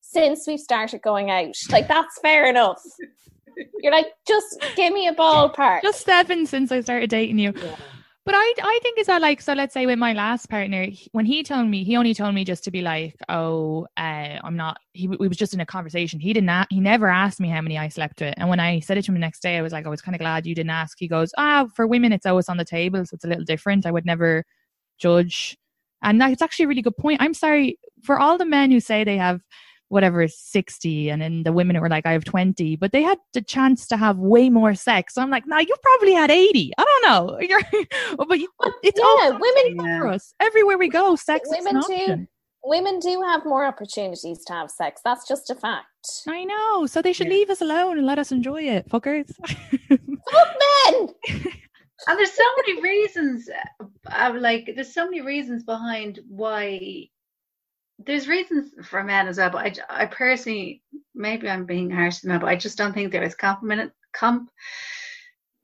[0.00, 2.82] since we've started going out, like that's fair enough.
[3.82, 5.82] You're like, just give me a ballpark.
[5.82, 7.52] just seven since I started dating you.
[7.54, 7.76] Yeah.
[8.30, 9.54] But I, I think it's that like so.
[9.54, 12.44] Let's say with my last partner, he- when he told me, he only told me
[12.44, 14.76] just to be like, oh, uh, I'm not.
[14.92, 16.20] He we was just in a conversation.
[16.20, 16.68] He didn't.
[16.70, 18.34] He never asked me how many I slept with.
[18.36, 20.00] And when I said it to him the next day, I was like, I was
[20.00, 20.96] kind of glad you didn't ask.
[20.96, 23.84] He goes, ah, for women, it's always on the table, so it's a little different.
[23.84, 24.44] I would never
[24.96, 25.58] judge.
[26.00, 27.20] And that's actually a really good point.
[27.20, 29.40] I'm sorry for all the men who say they have
[29.90, 33.42] whatever 60 and then the women were like i have 20 but they had the
[33.42, 36.84] chance to have way more sex so i'm like nah you probably had 80 i
[36.84, 37.60] don't know You're,
[38.16, 38.48] but you,
[38.82, 41.82] it's all yeah, on women- table for us everywhere we go sex is an Women
[42.16, 42.26] do.
[42.62, 45.00] Women do have more opportunities to have sex.
[45.02, 45.86] That's just a fact.
[46.28, 47.32] i know so they should Yeah.
[47.34, 49.28] leave us alone and let us enjoy it fuckers
[49.88, 50.48] Fuck
[50.86, 51.08] men!
[52.08, 53.46] And there's so many reasons,
[54.10, 57.08] uh, like there's so many reasons behind why.
[58.06, 60.82] There's reasons for men as well, but I, I personally,
[61.14, 63.92] maybe I'm being harsh to men, but I just don't think they're as complimented.
[64.12, 64.50] Comp,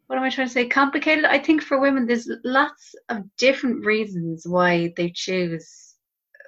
[0.07, 0.69] what am I trying to say?
[0.69, 1.25] Complicated.
[1.25, 5.95] I think for women, there's lots of different reasons why they choose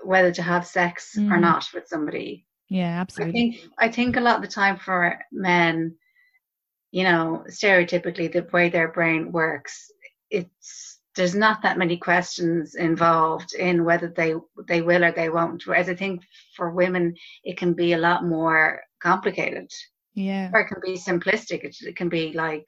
[0.05, 1.41] whether to have sex or Mm.
[1.41, 2.47] not with somebody.
[2.69, 3.31] yeah absolutely.
[3.31, 5.97] I think I think a lot of the time for men,
[6.93, 9.91] you know, stereotypically the way their brain works,
[10.31, 10.88] it's
[11.19, 14.33] there's not that many questions involved in whether they
[14.71, 15.67] they will or they won't.
[15.67, 16.23] Whereas I think
[16.57, 18.63] for women it can be a lot more
[19.03, 19.69] complicated.
[20.15, 21.61] yeah Or it can be simplistic.
[21.65, 22.67] It, it can be like,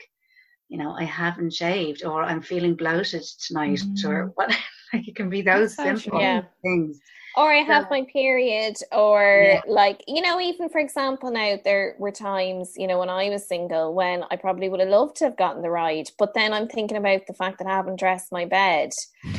[0.68, 4.04] you know, I haven't shaved or I'm feeling bloated tonight Mm.
[4.10, 4.50] or what
[4.92, 6.20] like it can be those so simple.
[6.20, 6.42] Yeah.
[6.62, 6.98] things.
[7.36, 7.88] or I have Yeah.
[8.00, 9.60] my period, or Yeah.
[9.68, 13.46] like, you know, even for example, now there were times, you know, when I was
[13.46, 16.66] single when I probably would have loved to have gotten the ride, but then I'm
[16.66, 18.90] thinking about the fact that I haven't dressed my bed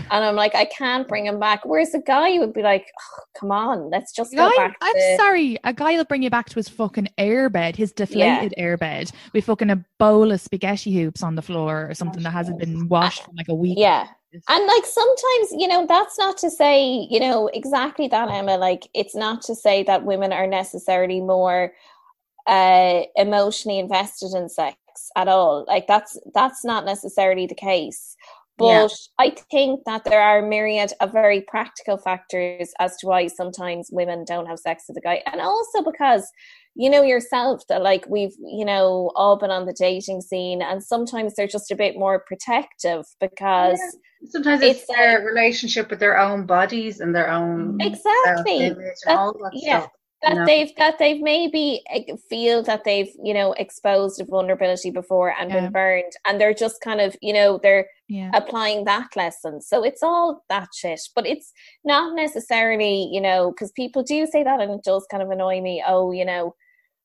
[0.09, 1.65] and I'm like, I can't bring him back.
[1.65, 4.93] Whereas a guy would be like, oh, come on, let's just go Guy, back I'm
[4.95, 5.17] to.
[5.17, 5.57] sorry.
[5.65, 9.69] A guy will bring you back to his fucking airbed, his deflated airbed, with fucking
[9.69, 13.35] a bowl of spaghetti hoops on the floor or something that hasn't been washed in
[13.35, 13.77] like a week.
[13.77, 14.07] Yeah.
[14.33, 18.57] And like sometimes, you know, that's not to say, you know, exactly that, Emma.
[18.57, 21.73] Like, it's not to say that women are necessarily more
[22.47, 24.77] uh emotionally invested in sex
[25.15, 25.63] at all.
[25.67, 28.15] Like that's that's not necessarily the case.
[28.61, 28.87] But Yeah.
[29.19, 33.89] I think that there are a myriad of very practical factors as to why sometimes
[33.91, 35.21] women don't have sex with a guy.
[35.31, 36.27] And also because
[36.75, 40.81] you know yourself that like we've, you know, all been on the dating scene and
[40.81, 43.79] sometimes they're just a bit more protective because
[44.29, 48.65] Sometimes it's, It's their like- relationship with their own bodies and their own Exactly.
[48.67, 49.79] and all that yeah.
[49.81, 49.91] stuff.
[50.23, 50.45] That know?
[50.45, 55.49] they've that they've maybe eh, feel that they've you know exposed a vulnerability before and
[55.49, 55.61] Yeah.
[55.61, 58.31] been burned and they're just kind of you know they're Yeah.
[58.33, 61.51] applying that lesson so it's all that shit but it's
[61.83, 65.59] not necessarily you know because people do say that and it does kind of annoy
[65.61, 66.53] me oh you know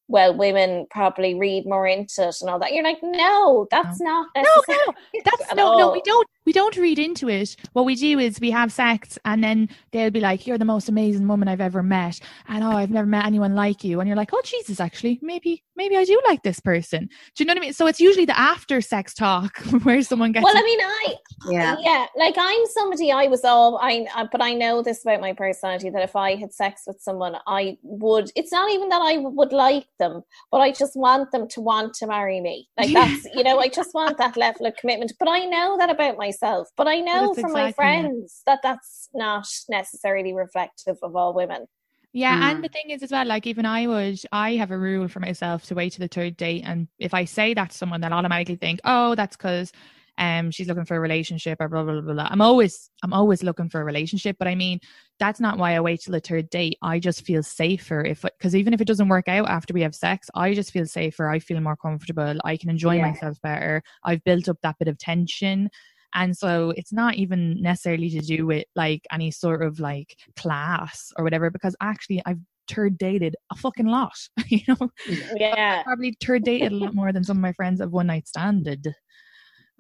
[0.09, 4.27] well women probably read more into it and all that you're like no that's not
[4.37, 5.93] No, no, that's at no, no.
[5.93, 6.27] We don't.
[6.47, 7.57] We don't read into it.
[7.73, 10.89] What we do is we have sex, and then they'll be like, "You're the most
[10.89, 14.01] amazing woman I've ever met," and oh, I've never met anyone like you.
[14.01, 17.47] And you're like, "Oh, Jesus, actually, maybe, maybe I do like this person." Do you
[17.47, 17.73] know what I mean?
[17.73, 20.45] So it's usually the after sex talk where someone gets.
[20.45, 21.15] well i mean i
[21.51, 21.77] Yeah.
[21.81, 25.33] yeah like i'm somebody i was all i uh, but i know this about my
[25.33, 29.17] personality that if i had sex with someone i would it's not even that i
[29.19, 33.27] would like them but i just want them to want to marry me like that's
[33.35, 36.36] you know i just want that level of commitment but i know that about myself
[36.77, 37.75] but i know it's from my exactly it.
[37.75, 41.67] friends that that's not necessarily reflective of all women
[42.13, 42.43] Yeah, Mm.
[42.55, 45.21] and the thing is as well, like even I would, I have a rule for
[45.21, 48.13] myself to wait to the third date, and if I say that to someone, they'll
[48.13, 49.71] automatically think, "Oh, that's because
[50.19, 52.29] um she's looking for a relationship," or blah blah blah blah.
[52.31, 54.79] I'm always, I'm always looking for a relationship, but I mean,
[55.19, 56.79] that's not why I wait till the third date.
[56.81, 59.95] I just feel safer if, because even if it doesn't work out after we have
[59.95, 61.29] sex, I just feel safer.
[61.29, 62.37] I feel more comfortable.
[62.45, 63.09] I can enjoy Yeah.
[63.11, 63.83] myself better.
[64.05, 65.69] I've built up that bit of tension.
[66.17, 71.13] And so it's not even necessarily to do with like any sort of like class
[71.17, 74.17] or whatever, because actually I've third dated a fucking lot.
[74.49, 74.91] you know,
[75.37, 78.27] yeah probably third dated a lot more than some of my friends have one night
[78.27, 78.95] standed.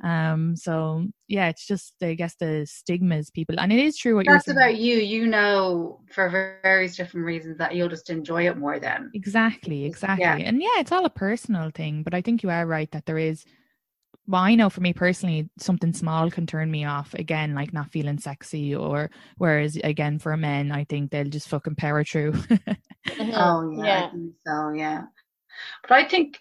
[0.05, 4.27] Um, so yeah, it's just I guess the stigmas people, and it is true what
[4.27, 4.68] That's you're saying.
[4.68, 4.96] about you.
[4.96, 9.11] You know, for various different reasons, that you'll just enjoy it more then.
[9.14, 10.22] Exactly, exactly.
[10.22, 10.37] Yeah.
[10.37, 13.16] And yeah, it's all a personal thing, but I think you are right that there
[13.16, 13.46] is
[14.27, 17.91] well, I know for me personally, something small can turn me off again, like not
[17.93, 22.33] feeling sexy, or whereas again for men, I think they'll just fucking power through.
[22.33, 22.77] Mhm.
[23.35, 25.03] Oh yeah, yeah I think so yeah.
[25.83, 26.39] But I think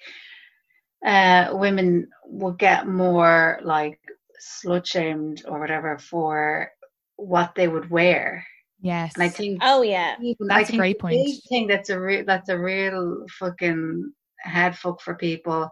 [1.06, 4.00] uh, women will get more like
[4.41, 6.71] slut shamed or whatever for
[7.17, 8.45] what they would wear,
[8.82, 9.13] yes.
[9.13, 11.43] and I think oh yeah even, That's a great the big point.
[11.50, 15.69] thing that's a real that's a real fucking head fuck for people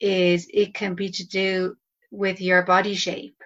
[0.00, 1.76] is it can be to do
[2.10, 3.42] with your body shape.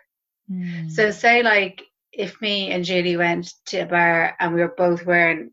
[0.50, 0.90] Mm.
[0.90, 1.82] So say like
[2.12, 5.52] if me and Julie went to a bar and we were both wearing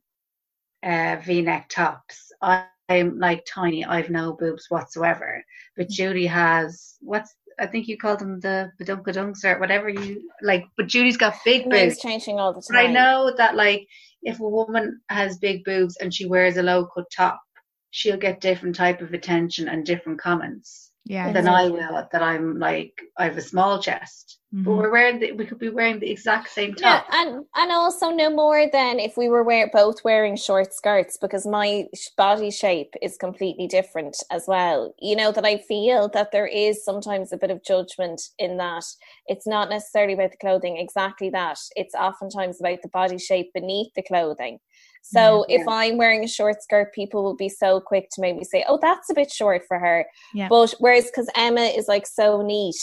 [0.84, 3.86] uh, V-neck tops, I, I'm like tiny.
[3.86, 5.44] I've no boobs whatsoever,
[5.76, 10.66] but Julie has what's I think you call them the badunkadunks or whatever you like.
[10.78, 12.02] But Julie's got big name's boobs.
[12.02, 13.88] changing all the But I know that like
[14.22, 17.42] if a woman has big boobs and she wears a low cut top,
[17.90, 21.48] she'll get different type of attention and different comments yeah, than.
[21.48, 22.08] I will.
[22.12, 24.78] That I'm like I have a small chest, but Mhm.
[24.78, 27.08] we're wearing the, we could be wearing the exact same Yeah, top.
[27.12, 31.46] and and also no more than if we were wear, both wearing short skirts because
[31.46, 31.86] my
[32.18, 34.94] body shape is completely different as well.
[35.00, 38.86] You know that I feel that there is sometimes a bit of judgment in that
[39.28, 41.58] it's not necessarily about the clothing, exactly that.
[41.76, 44.60] It's oftentimes about the body shape beneath the clothing.
[45.04, 45.62] So Yeah.
[45.62, 48.78] if I'm wearing a short skirt, people will be so quick to maybe say, "Oh,
[48.82, 50.48] that's a bit short for her." Yeah.
[50.50, 52.76] But whereas because Emma is like so neat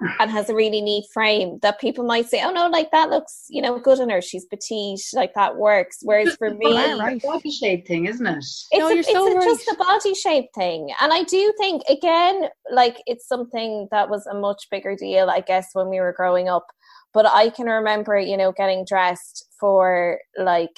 [0.18, 3.44] and has a really neat frame that people might say, oh no, like that looks,
[3.50, 4.22] you know, good on her.
[4.22, 5.98] She's petite, like that works.
[6.02, 7.20] Whereas for me, Yeah, right.
[7.22, 8.38] body shape thing, isn't it?
[8.38, 9.74] it's, No, a, you're it's so a, just right.
[9.74, 10.88] a body shape thing.
[11.02, 15.40] And I do think, again, like it's something that was a much bigger deal, I
[15.40, 16.66] guess, when we were growing up.
[17.12, 20.76] But I can remember, you know, getting dressed for like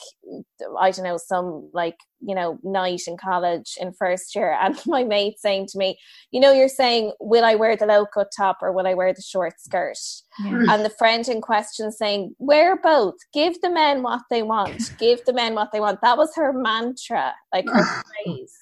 [0.80, 5.04] I don't know, some like, you know, night in college in first year and my
[5.04, 5.98] mate saying to me,
[6.30, 9.12] you know, you're saying, Will I wear the low cut top or will I wear
[9.12, 9.98] the short skirt?
[10.44, 10.64] Yeah.
[10.70, 13.16] And the friend in question saying, Wear both.
[13.32, 14.92] Give the men what they want.
[14.98, 16.00] Give the men what they want.
[16.02, 17.84] That was her mantra, like her
[18.24, 18.56] phrase.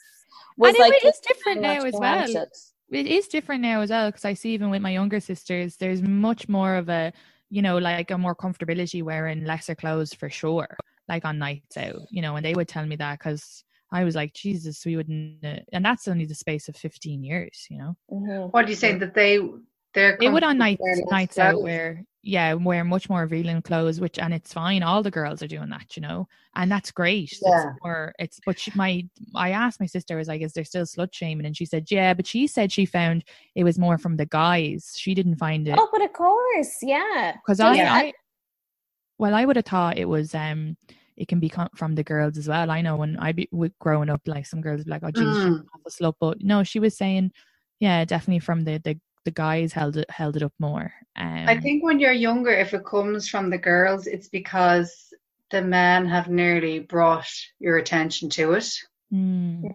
[0.57, 2.47] Was and like it is different now as well.
[2.91, 6.03] It is different now as well because I see even with my younger sisters, there's
[6.03, 7.13] much more of a
[7.51, 10.77] you know, like a more comfortability wearing lesser clothes for sure,
[11.09, 14.15] like on nights out, you know, and they would tell me that because I was
[14.15, 17.97] like, Jesus, we wouldn't, uh, and that's only the space of 15 years, you know.
[18.11, 18.49] Mm-hmm.
[18.51, 19.41] What do you say that they,
[19.95, 24.19] they're, they would on nights, nights out where yeah, wear much more revealing clothes, which
[24.19, 24.83] and it's fine.
[24.83, 27.35] All the girls are doing that, you know, and that's great.
[27.43, 27.71] Yeah.
[27.71, 30.65] It's more, it's but she, my I asked my sister, I was like, is there
[30.65, 31.47] still slut shaming?
[31.47, 34.95] And she said, yeah, but she said she found it was more from the guys.
[34.97, 35.77] She didn't find it.
[35.79, 37.37] Oh, but of course, yeah.
[37.37, 37.95] Because I, yeah.
[37.95, 38.13] I,
[39.19, 40.77] well, I would have thought it was um
[41.17, 42.71] it can be from the girls as well.
[42.71, 43.49] I know when I be
[43.79, 45.63] growing up, like some girls like, oh, geez, mm.
[45.87, 47.33] a slut, but no, she was saying,
[47.79, 50.93] yeah, definitely from the the the guys held it held it up more.
[51.17, 55.13] Um, I think when you're younger, if it comes from the girls, it's because
[55.51, 58.73] the men have nearly brought your attention to it.
[59.13, 59.75] Mm.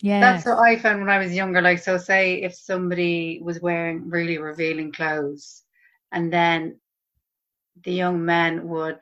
[0.00, 1.60] Yeah, that's what I found when I was younger.
[1.60, 5.64] Like, so say if somebody was wearing really revealing clothes,
[6.12, 6.78] and then
[7.84, 8.98] the young men would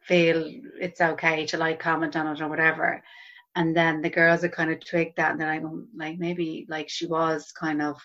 [0.00, 0.50] feel
[0.80, 3.02] it's okay to like comment on it or whatever.
[3.54, 6.66] And then the girls would kind of twig that and they're like, well, like maybe
[6.68, 8.00] like she was kind of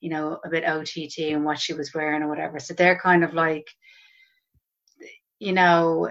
[0.00, 2.58] you know, a bit OTT and what she was wearing or whatever.
[2.58, 3.68] So they're kind of like,
[5.38, 6.10] you know,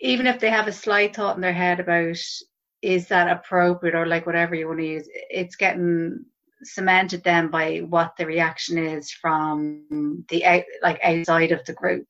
[0.00, 2.16] even if they have a slight thought in their head about
[2.82, 6.24] is that appropriate or like whatever you want to use, it's getting
[6.62, 12.06] cemented then by what the reaction is from the out, like outside of the group.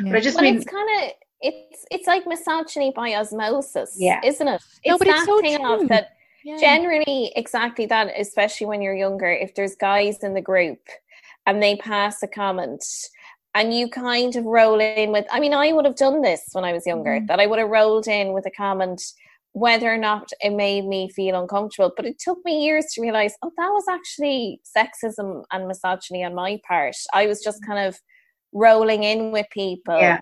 [0.00, 0.10] Yeah.
[0.10, 4.20] But I just well, mean, it's kind of it's it's like misogyny by osmosis, yeah,
[4.24, 4.62] isn't it?
[4.82, 5.82] It's no, but that it's so thing true.
[5.82, 6.10] of that
[6.44, 6.56] yeah.
[6.58, 10.80] generally exactly that especially when you're younger if there's guys in the group
[11.46, 12.84] and they pass a comment
[13.54, 16.64] and you kind of roll in with i mean i would have done this when
[16.64, 17.26] i was younger mm.
[17.26, 19.02] that i would have rolled in with a comment
[19.52, 23.34] whether or not it made me feel uncomfortable but it took me years to realize
[23.42, 27.98] oh that was actually sexism and misogyny on my part i was just kind of
[28.52, 30.20] rolling in with people yeah.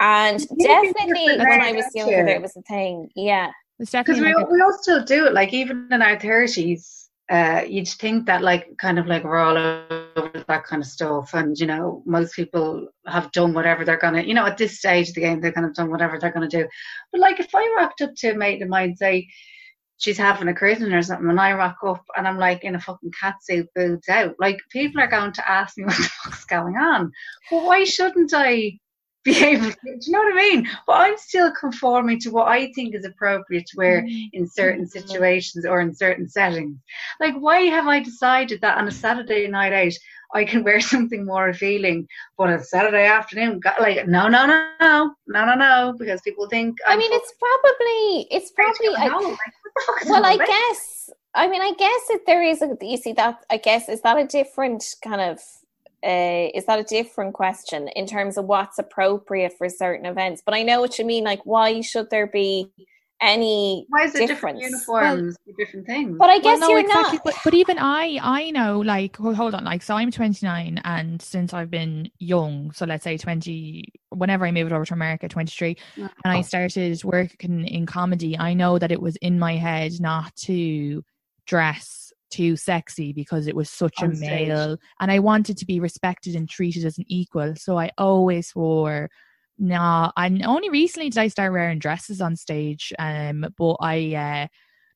[0.00, 3.50] and definitely when i was younger it was a thing yeah
[3.90, 5.32] because we, like a- we all still do it.
[5.34, 9.56] Like even in our thirties, uh, you'd think that like kind of like we're all
[9.56, 14.22] over that kind of stuff, and you know most people have done whatever they're gonna.
[14.22, 16.48] You know, at this stage of the game, they're kind of done whatever they're gonna
[16.48, 16.66] do.
[17.10, 19.28] But like if I rocked up to a mate of mine, say
[20.02, 22.80] she's having a christening or something, and I rock up and I'm like in a
[22.80, 26.76] fucking catsuit, boots out, like people are going to ask me what the fuck's going
[26.76, 27.12] on.
[27.50, 28.78] Well, why shouldn't I?
[29.24, 30.68] be able to, do you know what I mean?
[30.86, 34.28] But I'm still conforming to what I think is appropriate to wear mm-hmm.
[34.32, 36.78] in certain situations or in certain settings.
[37.20, 39.92] Like, why have I decided that on a Saturday night out
[40.34, 44.70] I can wear something more revealing, but on a Saturday afternoon, like, no, no, no,
[44.80, 46.78] no, no, no, no, because people think.
[46.86, 48.88] I mean, it's probably, it's probably.
[48.96, 51.10] I, like, well, I guess.
[51.34, 54.18] I mean, I guess if there is a, you see that, I guess, is that
[54.18, 55.40] a different kind of
[56.04, 60.42] uh, is that a different question in terms of what's appropriate for certain events?
[60.44, 61.24] But I know what you mean.
[61.24, 62.70] Like, why should there be
[63.22, 66.80] any why is it different uniforms well, different things but i guess well, no, you're
[66.80, 70.80] exactly, not but, but, even i i know like hold on like so i'm 29
[70.84, 75.28] and since i've been young so let's say 20 whenever i moved over to america
[75.28, 79.92] 23 and i started working in comedy i know that it was in my head
[80.00, 81.04] not to
[81.46, 84.88] dress too sexy because it was such On a male stage.
[85.00, 87.54] and I wanted to be respected and treated as an equal.
[87.56, 89.10] So I always wore
[89.58, 92.92] nah and only recently did I start wearing dresses on stage.
[92.98, 94.46] Um but I uh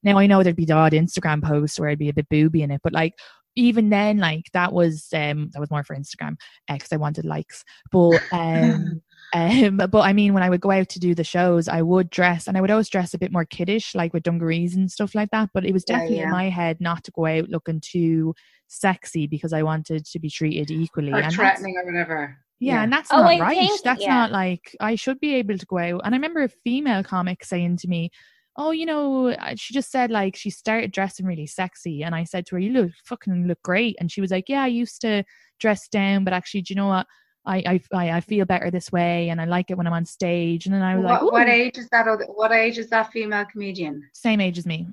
[0.03, 2.63] now I know there'd be the odd Instagram post where I'd be a bit booby
[2.63, 3.15] in it, but like
[3.57, 6.37] even then, like that was um that was more for Instagram
[6.69, 7.65] because uh, I wanted likes.
[7.91, 9.03] But um
[9.35, 12.11] um but I mean when I would go out to do the shows, I would
[12.11, 15.15] dress and I would always dress a bit more kiddish, like with dungarees and stuff
[15.15, 15.51] like that.
[15.53, 16.29] But it was definitely yeah, yeah.
[16.29, 18.35] in my head not to go out looking too
[18.69, 21.13] sexy because I wanted to be treated equally.
[21.13, 22.39] Or and threatening or whatever.
[22.59, 23.59] Yeah, yeah, and that's oh, not I right.
[23.59, 26.01] Think, that's not like I should be able to go out.
[26.05, 28.11] And I remember a female comic saying to me,
[28.57, 32.03] oh, you know, uh, she just said like she started dressing really sexy.
[32.03, 33.97] And I said to her, you look fucking look great.
[34.01, 35.25] And she was like, yeah, I used to
[35.61, 37.07] dress down, but actually, do you know what?
[37.47, 40.67] I, I I feel better this way, and I like it when I'm on stage.
[40.67, 42.07] And then I was what, like, what age is that?
[42.35, 44.03] What age is that female comedian?
[44.13, 44.89] Same age as me.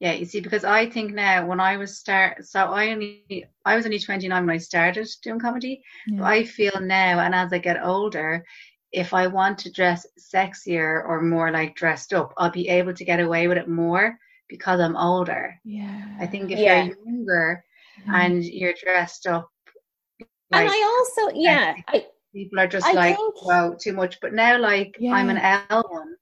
[0.00, 3.74] Yeah, you see, because I think now when I was start, so I only I
[3.74, 5.82] was only 29 when I started doing comedy.
[6.06, 6.22] Yeah.
[6.24, 8.44] I feel now, and as I get older,
[8.92, 13.04] if I want to dress sexier or more like dressed up, I'll be able to
[13.04, 14.16] get away with it more
[14.48, 15.58] because I'm older.
[15.64, 16.06] Yeah.
[16.20, 16.84] I think if Yeah.
[16.84, 17.64] you're younger
[18.06, 18.20] Yeah.
[18.24, 19.50] and you're dressed up,
[20.52, 24.20] and I also, yeah, I, people are just I like, think- wow, too much.
[24.20, 25.62] But now, like, I'm an Yeah.
[25.70, 26.14] L one.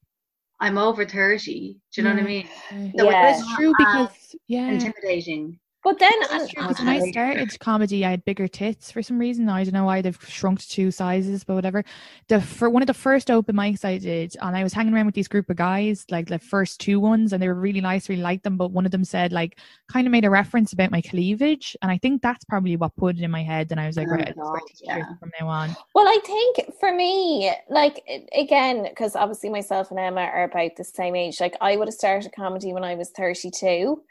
[0.58, 1.74] I'm over 30.
[1.92, 2.26] Do you know what I mm.
[2.26, 2.48] mean?
[2.70, 2.90] Yeah.
[2.96, 3.30] So Yeah.
[3.30, 4.68] it's It's true because yeah.
[4.70, 5.58] intimidating.
[5.86, 9.02] But then, That's and, true because when I started comedy, I had bigger tits for
[9.02, 9.48] some reason.
[9.48, 11.84] I don't know why they've shrunk to two sizes, but whatever.
[12.26, 15.06] The for one of the first open mics I did, and I was hanging around
[15.06, 18.08] with these group of guys, like the first two ones, and they were really nice,
[18.08, 18.56] really liked them.
[18.56, 21.92] But one of them said like kind of made a reference about my cleavage, and
[21.92, 23.68] I think that's probably what put it in my head.
[23.70, 25.04] And I was like, Oh, right, God, just yeah.
[25.20, 25.76] from now on.
[25.94, 28.02] Well, I think for me, like
[28.36, 31.40] again, because obviously myself and Emma are about the same age.
[31.40, 34.02] Like I would have started comedy when I was 32.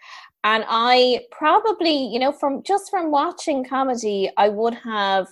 [0.46, 5.28] And I probably, you know, from just from watching comedy, I would have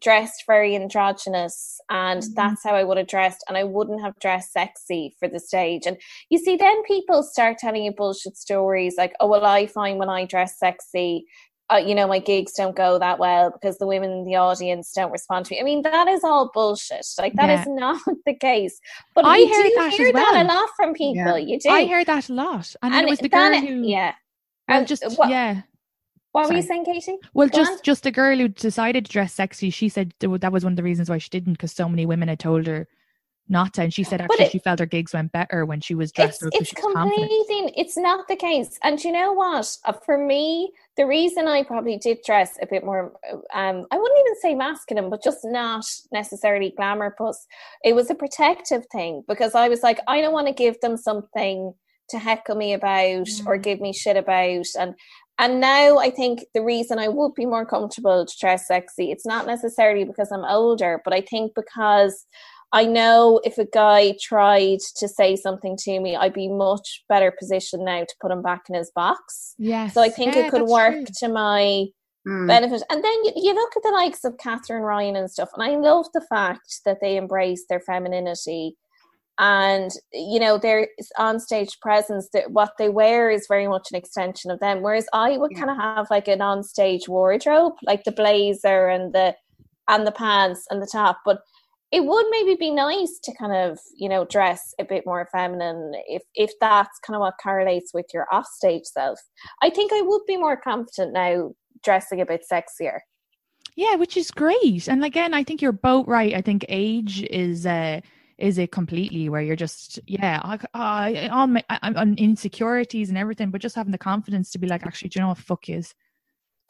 [0.00, 2.34] dressed very androgynous and Mhm.
[2.36, 5.86] that's how I would have dressed and I wouldn't have dressed sexy for the stage.
[5.86, 6.00] And
[6.30, 10.08] you see then people start telling you bullshit stories like, "Oh, well I find when
[10.08, 11.26] I dress sexy,
[11.72, 14.92] uh, you know, my gigs don't go that well because the women in the audience
[14.94, 15.60] don't respond to me.
[15.60, 17.06] I mean, that is all bullshit.
[17.18, 17.74] Like that is Yeah.
[17.74, 18.78] not the case.
[19.14, 21.36] But I heard that hear as that a lot from people.
[21.38, 21.44] Yeah.
[21.48, 21.68] You do.
[21.70, 24.14] I heard that a lot, and, then it was the girl that- who, yeah.
[24.68, 25.62] Well, And just what, yeah.
[26.32, 27.16] what were you saying, Katie?
[27.34, 27.78] Well, Go just on.
[27.82, 29.70] just the girl who decided to dress sexy.
[29.70, 32.28] She said that was one of the reasons why she didn't, because so many women
[32.28, 32.88] had told her
[33.48, 35.94] not to, and she said actually it- she felt her gigs went better when she
[35.94, 39.92] was dressed it's up it's completely it's not the case and you know what uh,
[39.92, 43.12] for me the reason i probably did dress a bit more
[43.52, 47.46] um i wouldn't even say masculine but just not necessarily glamour plus
[47.84, 50.96] it was a protective thing because i was like i don't want to give them
[50.96, 51.74] something
[52.10, 53.62] to heckle me about or Mm.
[53.62, 54.94] give me shit about and
[55.36, 59.26] and now I think the reason I would be more comfortable to dress sexy, it's
[59.26, 62.24] not necessarily because I'm older, but I think because
[62.70, 67.32] I know if a guy tried to say something to me, I'd be much better
[67.36, 69.54] positioned now to put him back in his box.
[69.58, 69.88] Yeah.
[69.88, 71.04] So I think Yeah, it could work true.
[71.18, 71.86] to my
[72.26, 72.46] Mm.
[72.46, 72.82] benefit.
[72.88, 75.76] And then you, you look at the likes of Katherine Ryan and stuff, and I
[75.76, 78.76] love the fact that they embrace their femininity
[79.38, 83.96] and you know their on stage presence that what they wear is very much an
[83.98, 85.58] extension of them whereas i would Yeah.
[85.60, 89.34] kind of have like an on stage wardrobe like the blazer and the
[89.88, 91.40] and the pants and the top but
[91.92, 95.92] it would maybe be nice to kind of you know dress a bit more feminine
[96.06, 99.18] if if that's kind of what correlates with your offstage self
[99.62, 101.50] i think i would be more confident now
[101.82, 102.98] dressing a bit sexier
[103.76, 104.86] Yeah, which is great.
[104.86, 106.32] And again, I think you're both right.
[106.32, 108.00] I think age is uh
[108.38, 113.18] is it completely where you're just yeah, I, I, all my I, I'm insecurities and
[113.18, 115.38] everything, but just having the confidence to be like, actually, do you know what?
[115.38, 115.94] Fuck is.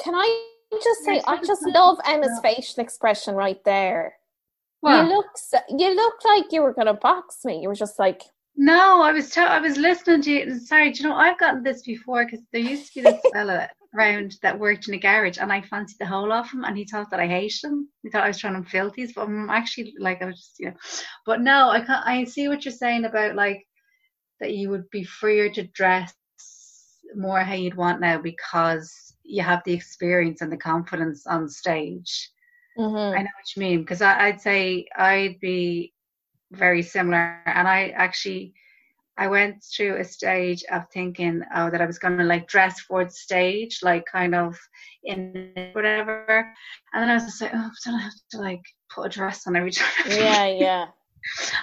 [0.02, 0.48] can i
[0.82, 4.14] just say i just love emma's facial expression right there
[4.82, 5.26] Well, You look
[5.68, 7.60] you look like you were gonna box me.
[7.62, 8.22] You were just like,
[8.56, 10.42] no, I was t- I was listening to you.
[10.42, 13.20] and Sorry, do you know I've gotten this before because there used to be this
[13.32, 16.76] fella around that worked in a garage, and I fancied the whole of him, and
[16.76, 17.88] he thought that I hated him.
[18.02, 20.66] He thought I was trying to filthies, but I'm actually like I was just you
[20.70, 20.76] know.
[21.26, 22.06] But no, I can't.
[22.06, 23.66] I see what you're saying about like
[24.40, 26.18] that you would be freer to dress
[27.16, 32.30] more how you'd want now because you have the experience and the confidence on stage.
[32.76, 33.16] mhm.
[33.16, 35.94] I know what you mean because I'd say I'd be
[36.52, 38.54] very similar, and I actually
[39.16, 42.80] I went through a stage of thinking oh that I was going to like dress
[42.80, 44.58] for the stage, like kind of
[45.04, 46.52] in whatever,
[46.92, 48.62] and then I was just like oh, don't I have to like
[48.92, 49.88] put a dress on every time?
[50.08, 50.86] yeah, yeah.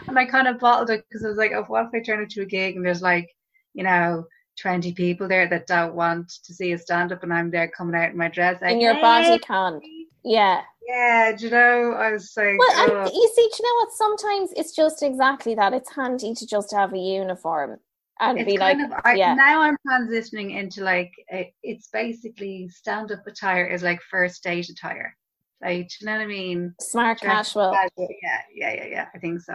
[0.08, 2.22] and I kind of bottled it because I was like, oh, what if I turn
[2.24, 3.30] it to a gig and there's like,
[3.74, 4.26] you know.
[4.62, 7.96] 20 people there that don't want to see a stand up and I'm there coming
[7.96, 9.82] out in my dress like, In your body "Hey." con.
[10.24, 10.62] Yeah.
[10.92, 13.12] Yeah do you know I was like Well, and oh.
[13.12, 13.92] you see, do you know what?
[13.94, 15.74] Sometimes it's just exactly that.
[15.74, 17.80] It's handy to just have a uniform
[18.22, 19.34] and it's be like, of I, yeah.
[19.34, 24.70] now I'm transitioning into like a, it's basically stand up attire is like first date
[24.70, 25.18] attire.
[25.62, 26.74] Like, do you know what I mean?
[26.80, 27.72] smart casual.
[27.72, 28.08] casual.
[28.24, 29.08] Yeah, yeah, yeah, yeah.
[29.14, 29.54] I think so.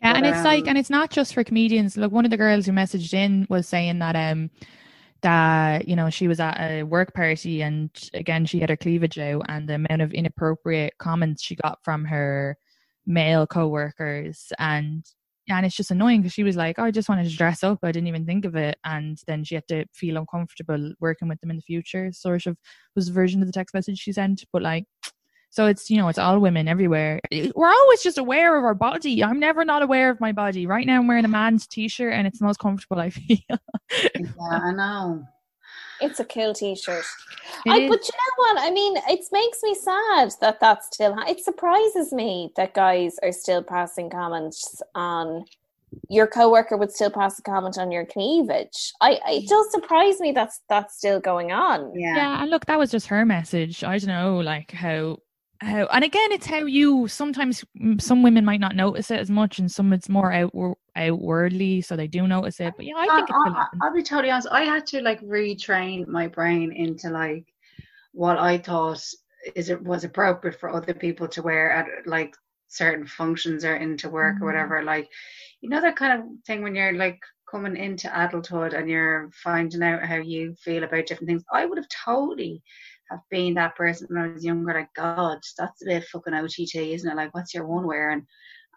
[0.00, 1.96] Yeah, and But, it's like, um, and it's not just for comedians.
[1.96, 4.50] Like one of the girls who messaged in was saying that um
[5.22, 9.18] that you know she was at a work party and again she had her cleavage
[9.18, 12.56] out and the amount of inappropriate comments she got from her
[13.06, 14.52] male co-workers.
[14.58, 15.04] And
[15.48, 17.80] and it's just annoying because she was like oh, i just wanted to dress up.
[17.82, 18.78] I didn't even think of it.
[18.84, 22.56] And then she had to feel uncomfortable working with them in the future sort of
[22.94, 24.44] was the version of the text message she sent.
[24.52, 24.84] But like
[25.52, 27.20] So it's you know it's all women everywhere.
[27.54, 29.22] We're always just aware of our body.
[29.22, 30.66] I'm never not aware of my body.
[30.66, 33.38] Right now I'm wearing a man's t-shirt and it's the most comfortable I feel.
[33.48, 35.24] yeah, I know.
[36.00, 37.04] It's a cool t-shirt.
[37.68, 38.60] I, but you know what?
[38.60, 41.14] I mean, it makes me sad that that's still.
[41.14, 45.44] ha- It surprises me that guys are still passing comments on
[46.08, 48.94] your coworker would still pass a comment on your cleavage.
[49.02, 51.92] I it does surprise me that's that's still going on.
[51.94, 52.16] Yeah.
[52.16, 55.18] yeah and look that was just her message i don't know like how
[55.62, 57.64] how and again it's how you sometimes
[57.98, 61.96] some women might not notice it as much and some it's more outward outwardly so
[61.96, 64.48] they do notice it but yeah i think I, I, I'll be totally honest.
[64.50, 67.46] I had to like retrain my brain into like
[68.12, 69.02] what I thought
[69.54, 72.34] is it was appropriate for other people to wear at like
[72.68, 74.44] certain functions or into work Mm-hmm.
[74.44, 74.82] or whatever.
[74.82, 75.08] Like,
[75.60, 79.82] you know that kind of thing when you're like coming into adulthood and you're finding
[79.82, 81.44] out how you feel about different things.
[81.52, 82.62] I would have totally
[83.10, 84.74] have been that person when I was younger.
[84.74, 87.16] Like, God, that's a bit fucking OTT, isn't it?
[87.16, 88.10] Like, what's your one wear?
[88.10, 88.22] And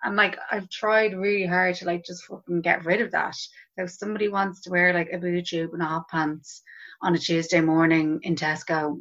[0.03, 3.35] and like I've tried really hard to like just fucking get rid of that.
[3.35, 6.61] So if somebody wants to wear like a boot tube and a hot pants
[7.01, 8.99] on a Tuesday morning in Tesco,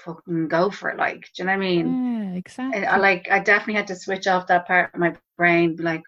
[0.00, 0.98] fucking go for it.
[0.98, 2.32] Like, do you know what I mean?
[2.32, 5.14] yeah exactly I, I like I definitely had to switch off that part of my
[5.38, 6.02] brain, like,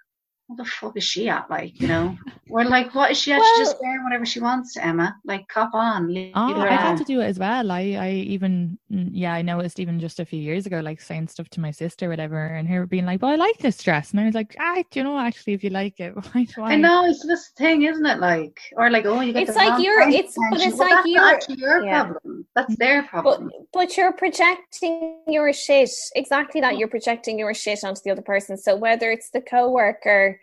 [0.49, 1.51] what the fuck is she at?
[1.51, 2.16] Like, you know?
[2.51, 3.42] or like what is she at?
[3.42, 5.16] she just wearing whatever she wants to Emma.
[5.24, 6.12] Like cop on.
[6.12, 7.70] Leave Oh, her I had to do it as well.
[7.72, 11.28] I, I even, mm, yeah, I noticed even just a few years ago, like saying
[11.28, 14.12] stuff to my sister, or whatever, and her being like, "Well, I like this dress,"
[14.12, 16.62] and I was like, "Ah, do you know, actually, if you like it, why do
[16.62, 18.20] I?" I know it's this thing, isn't it?
[18.20, 20.88] Like, or like, oh, you got It's the like wrong you're- it's- but it's Well,
[20.88, 22.05] like that's you're- actually your yeah.
[22.05, 22.47] problem.
[22.55, 23.51] That's their problem.
[23.72, 26.78] but you're projecting your shit exactly that.
[26.78, 28.57] You're projecting your shit onto the other person.
[28.57, 30.36] So whether it's the coworker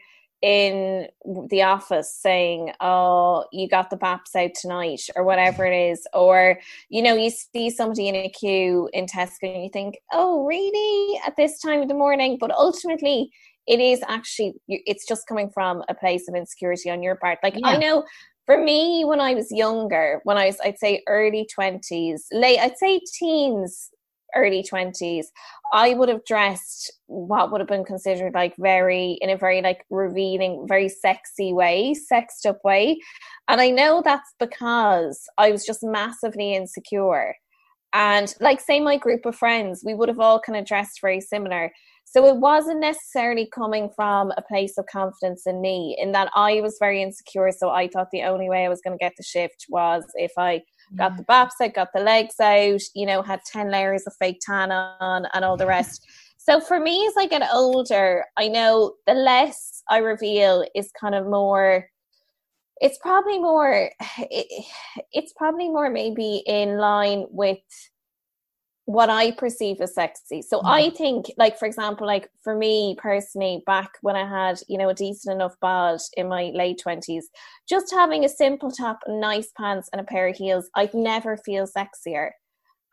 [0.44, 1.08] in
[1.50, 6.60] the office saying, "Oh, you got the baps out tonight," or whatever it is, or
[6.90, 11.20] you know, you see somebody in a queue in Tesco and you think, "Oh, really?"
[11.26, 13.32] At this time of the morning, but ultimately.
[13.66, 17.40] It is actually, it's just coming from a place of insecurity on your part.
[17.42, 18.04] Like, I know
[18.46, 22.78] for me, when I was younger, when I was, I'd say early 20s, late, I'd
[22.78, 23.90] say teens,
[24.36, 25.26] early 20s,
[25.74, 29.86] I would have dressed what would have been considered like very, in a very like
[29.90, 33.00] revealing, very sexy way, sexed up way.
[33.48, 37.36] And I know that's because I was just massively insecure.
[37.94, 41.22] And like, say, my group of friends, we would have all kind of dressed very
[41.22, 41.72] similar.
[42.06, 46.62] So it wasn't necessarily coming from a place of confidence in me, in that I
[46.62, 47.52] was very insecure.
[47.52, 50.32] So I thought the only way I was going to get the shift was if
[50.38, 50.62] I
[50.96, 54.40] got the baps out, got the legs out, you know, had 10 layers of fake
[54.46, 56.06] tan on and all the rest.
[56.38, 61.16] So for me, as I get older, I know the less I reveal is kind
[61.16, 61.88] of more,
[62.82, 64.66] it's probably more, it,
[65.12, 67.60] it's probably more maybe in line with
[68.86, 70.42] what I perceive as sexy.
[70.42, 70.68] So mm-hmm.
[70.68, 74.90] I think, like, for example, like for me personally, back when I had, you know,
[74.90, 77.24] a decent enough bod in my late 20s,
[77.68, 81.66] just having a simple top, nice pants, and a pair of heels, I'd never feel
[81.66, 82.32] sexier.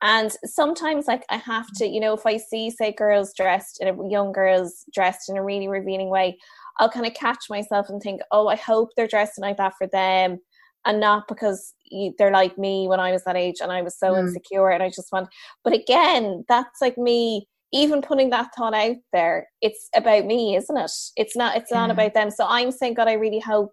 [0.03, 3.89] And sometimes, like, I have to, you know, if I see, say, girls dressed in
[3.89, 6.39] a young girls dressed in a really revealing way,
[6.79, 9.87] I'll kind of catch myself and think, oh, I hope they're dressing like that for
[9.89, 10.39] them
[10.87, 13.99] and not because you- they're like me when I was that age and I was
[13.99, 14.21] so Mm.
[14.21, 15.29] insecure and I just want.
[15.65, 19.49] But again, that's like me even putting that thought out there.
[19.61, 20.91] It's about me, isn't it?
[21.17, 21.57] It's not.
[21.57, 22.31] It's not about them.
[22.31, 23.73] So I'm saying, God, I really hope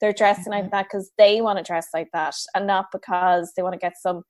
[0.00, 3.62] they're dressing like that because they want to dress like that and not because they
[3.62, 4.22] want to get some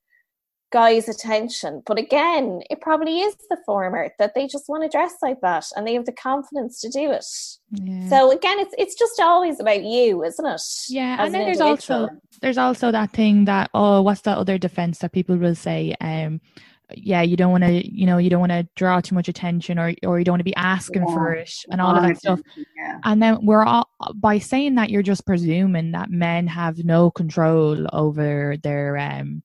[0.70, 1.82] guy's attention.
[1.86, 5.66] But again, it probably is the former that they just want to dress like that
[5.76, 7.24] and they have the confidence to do it.
[7.70, 8.08] Yeah.
[8.08, 10.62] So again, it's it's just always about you, isn't it?
[10.88, 12.08] Yeah, As and then an there's also
[12.40, 15.94] there's also that thing that oh, what's that other defense that people will say?
[16.00, 16.40] Um,
[16.94, 19.78] yeah, you don't want to, you know, you don't want to draw too much attention,
[19.78, 22.40] or or you don't want to be asking for it, and all of that stuff.
[22.76, 22.98] Yeah.
[23.04, 27.86] And then we're all by saying that you're just presuming that men have no control
[27.92, 29.42] over their um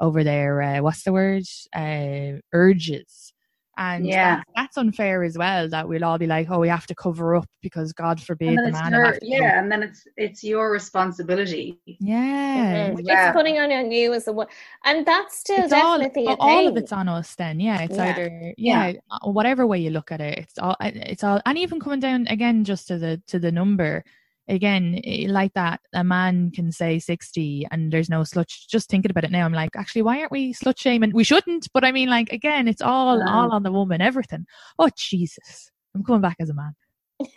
[0.00, 1.44] over their uh, what's the word
[1.74, 3.32] uh urges.
[3.76, 4.36] And Yeah.
[4.36, 5.68] that's, that's unfair as well.
[5.68, 8.66] That we'll all be like, oh, we have to cover up because God forbid And
[8.66, 8.92] the man.
[8.92, 11.78] your, have to cover yeah, and then it's it's your responsibility.
[11.86, 12.92] yeah.
[12.92, 12.94] Yeah.
[12.98, 14.48] It's putting on on you as a wo-
[14.84, 17.96] and that's still it's all, definitely a all of it's on us then yeah it's
[17.96, 18.04] Yeah.
[18.10, 21.80] either yeah, uh, whatever way you look at it it's all it's all and even
[21.80, 24.04] coming down again just to the to the number
[24.50, 29.24] again like that a man can say 60 and there's no slut just thinking about
[29.24, 32.08] it now i'm like actually why aren't we slut shaming we shouldn't but i mean
[32.08, 34.44] like again it's all all on the woman everything
[34.78, 36.74] oh jesus i'm coming back as a man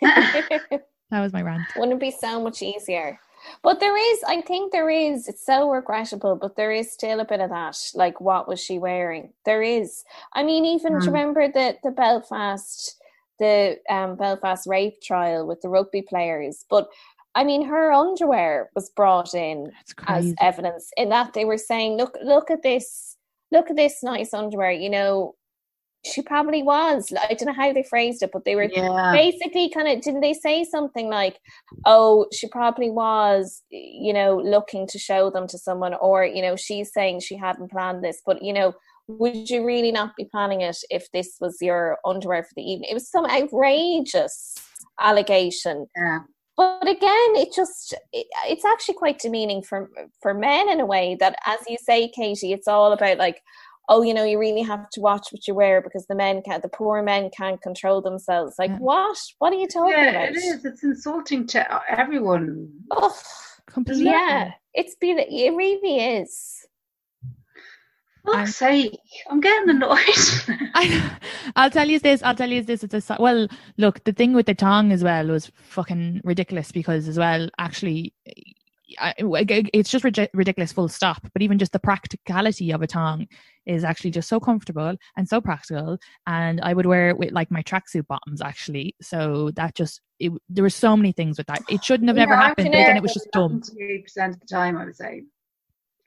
[0.00, 3.18] that was my rant Wouldn't it be so much easier?
[3.62, 7.26] But there is, I think there is, it's so regrettable, but there is still a
[7.26, 7.76] bit of that.
[7.94, 9.34] Like, what was she wearing?
[9.44, 10.02] There is.
[10.32, 11.14] I mean, even do you Mm.
[11.14, 12.96] remember the, the Belfast,
[13.38, 16.64] the um, Belfast rape trial with the rugby players?
[16.70, 16.88] But
[17.34, 19.72] I mean, her underwear was brought in
[20.06, 23.16] as evidence in that they were saying, look, look at this,
[23.50, 24.70] look at this nice underwear.
[24.70, 25.34] You know,
[26.04, 27.12] she probably was.
[27.18, 29.10] I don't know how they phrased it, but they were Yeah.
[29.12, 31.40] basically kind of didn't they say something like
[31.86, 36.56] oh she probably was you know looking to show them to someone or you know
[36.56, 38.74] she's saying she hadn't planned this but you know
[39.08, 42.88] would you really not be planning it if this was your underwear for the evening
[42.90, 44.54] it was some outrageous
[45.00, 46.20] allegation Yeah.
[46.56, 49.90] but again it just it, it's actually quite demeaning for
[50.22, 53.40] for men in a way that as you say katie it's all about like
[53.90, 56.62] oh you know you really have to watch what you wear because the men can't
[56.62, 58.78] the poor men can't control themselves like Yeah.
[58.78, 60.64] what what are you talking Yeah, about it is.
[60.64, 62.70] It's insulting to everyone.
[62.92, 63.14] oh,
[63.66, 64.04] Completely.
[64.04, 66.64] yeah it's been it really is
[68.26, 68.98] Fuck's sake.
[69.30, 69.98] I'm getting annoyed.
[70.74, 71.18] I,
[71.56, 72.22] I'll tell you this.
[72.22, 72.84] I'll tell you this.
[72.84, 73.48] It's a well.
[73.76, 78.14] Look, the thing with the tongue as well was fucking ridiculous because as well, actually,
[78.98, 80.72] I, it's just ridi- ridiculous.
[80.72, 81.26] Full stop.
[81.32, 83.26] But even just the practicality of a tongue
[83.66, 85.98] is actually just so comfortable and so practical.
[86.26, 88.96] And I would wear it with like my tracksuit bottoms actually.
[89.02, 91.62] So that just it, there were so many things with that.
[91.68, 92.68] It shouldn't have Yeah, never happened.
[92.72, 93.60] But then it was just dumb.
[94.02, 95.24] Percent of the time, I would say.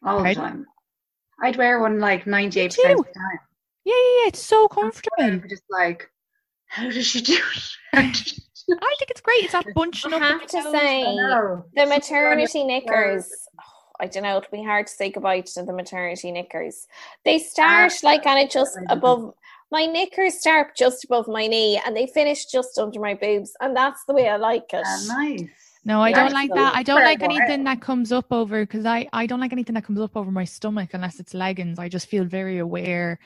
[0.03, 0.65] All the time.
[1.41, 2.81] I'd wear one like ninety-eight too.
[2.81, 3.39] percent of the time.
[3.85, 4.27] Yeah, yeah, yeah.
[4.27, 5.15] It's so comfortable.
[5.19, 6.09] I'm just like,
[6.67, 7.63] how does she do it?
[7.93, 8.41] How does she do
[8.73, 8.79] it?
[8.83, 9.45] I think it's great.
[9.45, 11.03] It's not bunching I have to say
[11.75, 13.63] the maternity knickers oh,
[13.99, 16.87] I don't know, it'll be hard to say goodbye to the maternity knickers.
[17.25, 19.33] They start like kind of just above
[19.71, 23.75] my knickers start just above my knee and they finish just under my boobs and
[23.75, 24.83] that's the way I like it.
[24.85, 25.49] Ah, nice.
[25.87, 26.75] No, I don't like that.
[26.75, 29.85] I don't like anything that comes up over because I I don't like anything that
[29.85, 31.79] comes up over my stomach unless it's leggings.
[31.79, 33.19] I just feel very aware.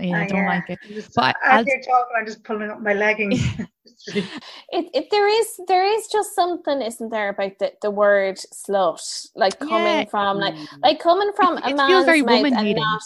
[0.00, 0.48] Yeah, I don't yeah.
[0.48, 0.78] like it.
[0.84, 3.40] I'm Just, But as I'll- you're talking, I'm just pulling up my leggings.
[4.08, 9.00] It, it there is there is just something, isn't there, about the, the word slut,
[9.34, 10.04] like coming Yeah.
[10.04, 10.66] from like mm.
[10.82, 13.02] like coming from It- a it man's feels very mouth and not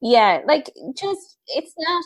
[0.00, 2.04] yeah, like just it's not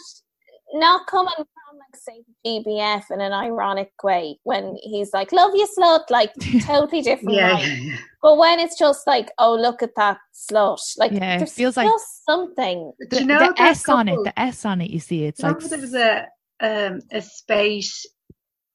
[0.75, 5.67] not coming from like say GBF in an ironic way when he's like love you
[5.79, 6.33] slut like
[6.67, 7.67] totally different yeah, vibe.
[7.67, 7.97] yeah, yeah.
[8.23, 11.77] but when it's just like oh look at that slut like Yeah, it there's feels
[11.77, 11.89] like-
[12.29, 14.91] something Do The, you know the that S on it, the S on it.
[14.91, 16.27] You see, it's you like remember there was a
[16.61, 18.07] um, a space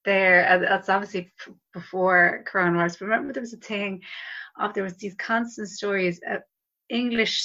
[0.05, 0.47] there.
[0.49, 2.99] uh, That's obviously f- before coronavirus.
[2.99, 4.01] But remember, there was a thing
[4.59, 6.37] of there was these constant stories, uh,
[6.89, 7.41] English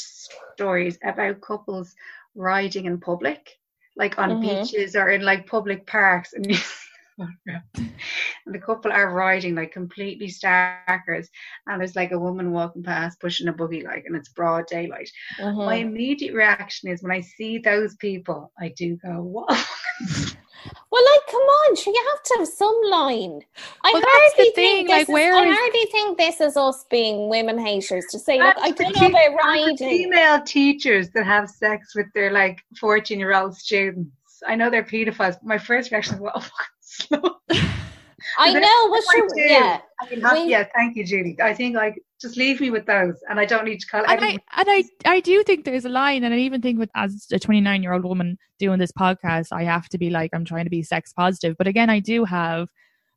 [0.55, 1.95] stories about couples
[2.35, 3.49] riding in public,
[3.97, 4.39] like on Mhm.
[4.39, 6.53] beaches or in like public parks, and.
[7.47, 10.99] and the couple are riding like completely starkers
[11.67, 15.09] and there's like a woman walking past pushing a buggy like and it's broad daylight
[15.39, 15.65] Mhm.
[15.65, 19.67] my immediate reaction is when I see those people, I do go, "What?"
[20.91, 23.41] Well, like, come on, sure, you have to have some line.
[23.83, 26.19] I Well, that's hardly the thing, think like, this is, where I is- hardly think
[26.19, 29.37] this is us being women haters to say, look, I That's the don't know about
[29.37, 29.77] that's riding.
[29.77, 34.11] Female teachers that have sex with their like fourteen-year-old students.
[34.47, 35.35] I know they're paedophiles.
[35.35, 36.45] But my first reaction was, "Well,
[36.81, 37.37] slow."
[38.39, 39.41] I know, but what I sure, do.
[39.41, 39.81] yeah.
[40.01, 41.37] I mean, have- We- yeah, thank you, Judy.
[41.43, 44.05] I think like just leave me with those, and I don't need to call.
[44.07, 46.91] and I and I I do think there's a line, and I even think with
[46.95, 50.45] as a 29 year old woman doing this podcast, I have to be like I'm
[50.45, 52.69] trying to be sex positive, but again, I do have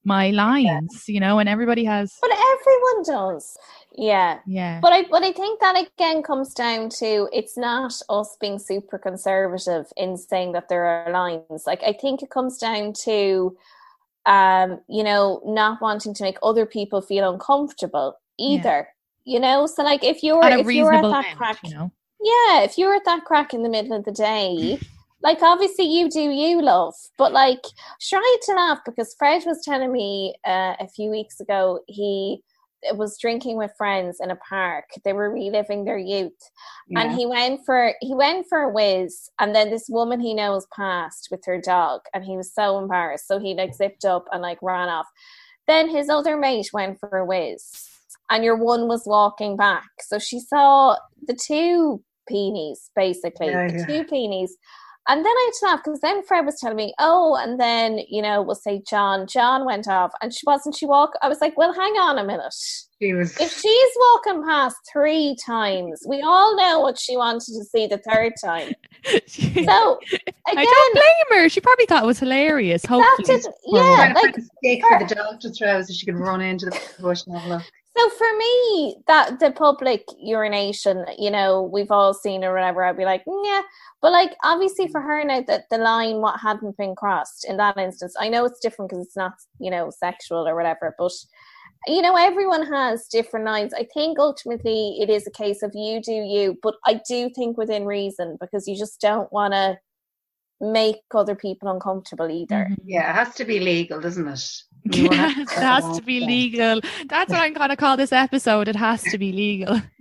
[0.03, 3.57] my lines, you know, and everybody has But everyone does.
[3.97, 4.39] Yeah.
[4.45, 4.79] yeah.
[4.81, 8.97] But I but I think that again comes down to it's not us being super
[8.97, 11.63] conservative in saying that there are lines.
[11.65, 13.57] Like I think it comes down to
[14.27, 18.57] um, you know, not wanting to make other people feel uncomfortable Yeah.
[18.57, 18.87] either.
[19.23, 21.91] You know, so like if you're if you're at that crack you know.
[22.21, 24.77] yeah, if you're at that crack in the middle of the day,
[25.21, 27.63] like obviously you do you love, but like
[28.01, 32.41] try to laugh because Fred was telling me uh, a few weeks ago he
[32.95, 34.85] was drinking with friends in a park.
[35.03, 36.37] They were reliving their youth,
[36.95, 40.67] and he went for he went for a whiz, and then this woman he knows
[40.75, 44.41] passed with her dog, and he was so embarrassed, so he like zipped up and
[44.41, 45.07] like ran off.
[45.67, 47.89] Then his other mate went for a whiz,
[48.29, 53.85] and your one was walking back, so she saw the two peonies basically, Yeah, the
[53.85, 54.55] two peonies.
[55.09, 57.99] And then I had to laugh because then Fred was telling me, oh, and then,
[58.09, 61.13] you know, we'll say John, John went off and she wasn't, she walk.
[61.21, 62.53] I was like, well, hang on a minute.
[63.01, 63.39] she was.
[63.39, 67.99] If she's walking past three times, we all know what she wanted to see the
[67.99, 68.73] third time.
[69.27, 69.99] So
[70.47, 71.49] I don't blame her.
[71.49, 72.81] She probably thought it was hilarious.
[72.81, 76.05] that Hopefully, didn't, yeah, trying to like find for the dog to throw so she
[76.05, 77.63] could run into the bush and have a look.
[77.97, 82.83] So for me, that the public urination, you know, we've all seen or whatever.
[82.83, 83.61] I'd be like, yeah,
[84.01, 87.77] but like obviously for her now that the line what hadn't been crossed in that
[87.77, 88.15] instance.
[88.19, 91.11] I know it's different because it's not, you know, sexual or whatever, but
[91.87, 93.73] you know, everyone has different lines.
[93.73, 97.57] I think ultimately it is a case of you do you, but I do think
[97.57, 99.77] within reason because you just don't want to
[100.59, 102.67] make other people uncomfortable either.
[102.69, 102.83] Mm-hmm.
[102.85, 104.43] Yeah, it has to be legal, doesn't it?
[104.91, 106.81] Yes, it has to be legal.
[107.07, 108.67] That's what I'm going to call this episode.
[108.67, 109.81] It has to be legal.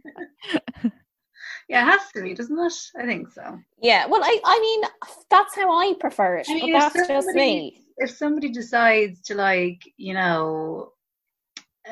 [1.68, 2.72] Yeah, it has to be, doesn't it?
[2.96, 3.58] I think so.
[3.82, 4.84] Yeah, well, I, I mean,
[5.30, 7.82] that's how I prefer it, I mean, but if that's just somebody- me.
[7.98, 10.92] If somebody decides to like, you know,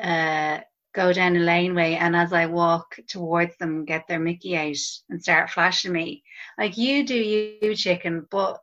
[0.01, 0.59] uh
[0.93, 4.75] go down a laneway and as I walk towards them get their Mickey out
[5.09, 6.23] and start flashing me,
[6.59, 8.61] like you do you chicken, but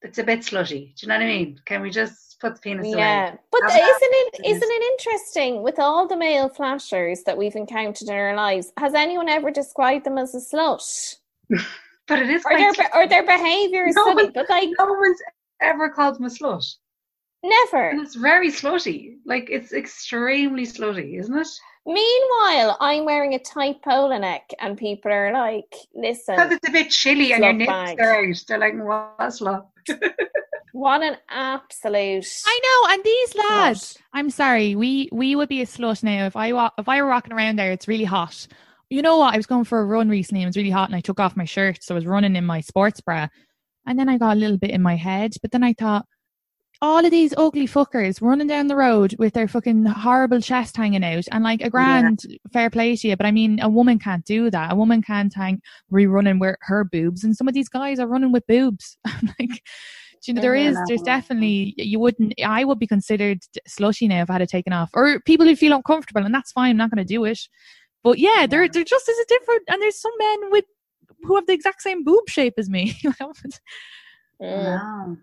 [0.00, 0.94] it's a bit slutty.
[0.94, 1.60] Do you know what I mean?
[1.66, 3.38] Can we just put the penis Yeah, away?
[3.52, 8.14] but isn't it isn't it interesting with all the male flashers that we've encountered in
[8.14, 8.72] our lives?
[8.78, 11.16] Has anyone ever described them as a slut?
[12.08, 14.68] But it is Or their be- or their behaviour is No silly, one- but like
[14.80, 15.20] no one's
[15.60, 16.64] ever called them a slut.
[17.44, 17.90] never.
[17.90, 19.18] And it's very slutty.
[19.24, 21.46] Like it's extremely slutty, isn't it?
[21.86, 26.68] Meanwhile, I'm wearing a tight polo neck, and people are like, "Listen, Because "Listen, it's
[26.68, 28.00] a bit chilly and your nips bag.
[28.00, 28.36] are out.
[28.48, 29.66] They're like, what a slut.
[30.72, 35.62] What an absolute." I know, and these lads, slut." I'm sorry, we we would be
[35.62, 37.72] a slut now if I wa- if I were walking around there.
[37.72, 38.46] It's really hot.
[38.88, 39.34] You know what?
[39.34, 40.42] I was going for a run recently.
[40.42, 42.44] It was really hot, and I took off my shirt, so I was running in
[42.44, 43.28] my sports bra,
[43.86, 45.34] and then I got a little bit in my head.
[45.42, 46.06] But then I thought,
[46.82, 51.04] all of these ugly fuckers running down the road with their fucking horrible chest hanging
[51.04, 53.16] out, and like a grand fair play to you.
[53.16, 54.72] But I mean, a woman can't do that.
[54.72, 55.60] A woman can't hang
[55.92, 58.96] rerunning with her boobs, and some of these guys are running with boobs.
[59.04, 59.62] I'm like.
[60.22, 60.84] Do You know, there Yeah, is, no.
[60.88, 64.72] there's definitely, you wouldn't, I would be considered slushy now if I had it taken
[64.72, 64.90] off.
[64.94, 67.40] Or people who feel uncomfortable, and that's fine, I'm not going to do it.
[68.02, 70.64] But yeah, there, there just is a different, and there's some men with
[71.22, 72.96] who have the exact same boob shape as me.
[73.04, 73.16] With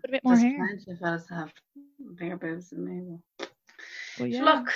[0.00, 0.56] Put a bit more There's hair.
[0.56, 1.52] plenty of fellas have
[2.16, 3.18] bigger boobs than me.
[4.16, 4.44] But yeah.
[4.44, 4.72] Look,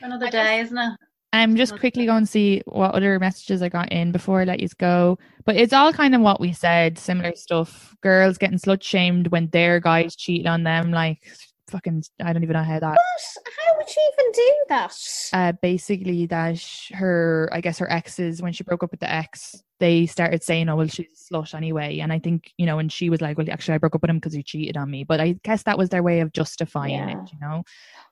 [0.00, 0.92] another I day, isn't it?
[1.32, 4.60] I'm just quickly going to see what other messages I got in before I let
[4.60, 5.18] you go.
[5.44, 7.94] But it's all kind of what we said, similar stuff.
[8.02, 11.22] Girls getting slut shamed when their guys cheating on them, like
[11.70, 12.90] fucking, I don't even know how that.
[12.90, 13.54] What?
[13.66, 14.94] How would she even do that?
[15.32, 19.10] Uh, basically, that sh- her, I guess her exes, when she broke up with the
[19.10, 22.78] ex, they started saying, "Oh well, she's a slut anyway." And I think you know,
[22.78, 24.90] and she was like, "Well, actually, I broke up with him because he cheated on
[24.90, 27.22] me." But I guess that was their way of justifying Yeah.
[27.22, 27.64] it, you know.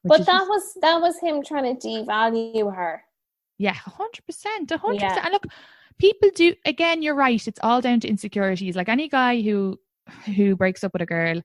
[0.02, 3.04] which but that just- was that was him trying to devalue her.
[3.60, 5.08] Yeah, a hundred percent, a hundred Yeah.
[5.08, 5.26] percent.
[5.26, 5.46] And look,
[5.98, 6.54] people do.
[6.64, 7.46] Again, you're right.
[7.46, 8.74] It's all down to insecurities.
[8.74, 9.78] Like any guy who
[10.34, 11.42] who breaks up with a girl,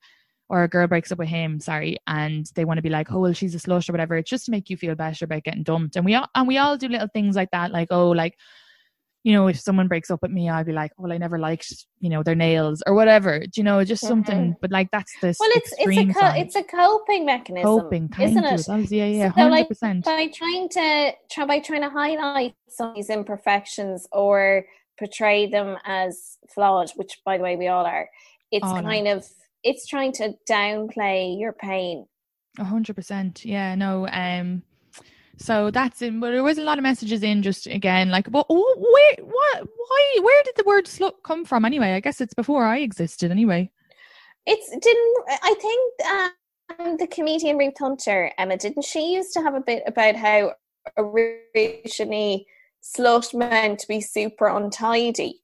[0.48, 3.20] or a girl breaks up with him, sorry, and they want to be like, oh
[3.20, 4.16] well, she's a slut or whatever.
[4.16, 5.98] It's just to make you feel better about getting dumped.
[5.98, 7.72] And we all and we all do little things like that.
[7.72, 8.38] Like oh, like
[9.26, 11.88] you know, if someone breaks up with me, I'd be like, well, I never liked
[12.00, 13.40] you know their nails or whatever.
[13.40, 14.56] Do you know, just something.
[14.62, 15.38] But like that's this.
[15.40, 18.14] Well, it's it's a co- it's a coping mechanism, coping.
[18.20, 18.52] Isn't it?
[18.52, 20.06] Was- yeah, yeah, So, hundred like, percent.
[20.06, 24.66] by trying to try by trying to highlight some of these imperfections or
[25.00, 28.08] portray them as flawed, which by the way we all are,
[28.52, 29.28] it's All kind of
[29.64, 32.06] it's trying to downplay your pain.
[32.60, 33.44] A hundred percent.
[33.44, 34.08] Yeah, no.
[34.08, 34.62] Um
[35.38, 38.46] so that's in but there was a lot of messages in just again like well
[38.48, 41.94] wh- where what why where did the word slut come from anyway?
[41.94, 43.72] I guess it's before I existed anyway.
[44.46, 49.56] It's didn't I think um, the comedian Ruth Hunter Emma didn't she used to have
[49.56, 50.54] a bit about how
[50.98, 52.48] originally
[52.82, 55.42] slut meant to be super untidy.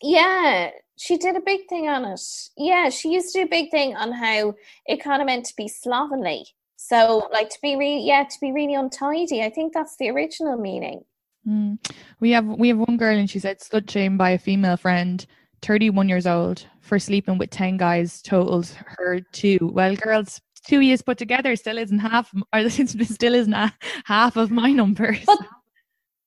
[0.00, 2.20] Yeah, she did a big thing on it.
[2.56, 4.54] Yeah, she used to do a big thing on how
[4.86, 6.46] it kind of meant to be slovenly.
[6.84, 9.42] So, like to be really, yeah, to be really untidy.
[9.42, 11.04] I think that's the original meaning.
[11.46, 11.78] Mm.
[12.18, 15.24] We have we have one girl and she said slut shamed by a female friend,
[15.62, 18.20] thirty one years old, for sleeping with ten guys.
[18.20, 18.66] Told
[18.98, 19.70] her two.
[19.72, 23.72] Well, girls, two years put together still isn't half, or still isn't a,
[24.04, 25.24] half of my numbers.
[25.24, 25.38] But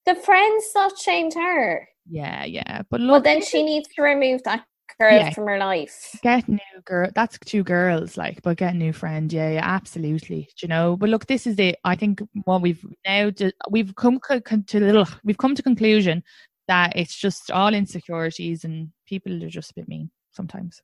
[0.06, 1.88] the friend slut shamed her.
[2.10, 2.84] yeah, yeah.
[2.90, 4.66] But look, then she needs to remove that
[5.00, 5.30] girl Yeah.
[5.32, 6.18] from her life.
[6.24, 10.44] get new girl that's two girls like but get a new friend yeah, yeah absolutely
[10.58, 13.94] Do you know but look this is it i think what we've now do, we've
[13.96, 16.24] come co- con- to little we've come to conclusion
[16.68, 20.82] that it's just all insecurities and people are just a bit mean sometimes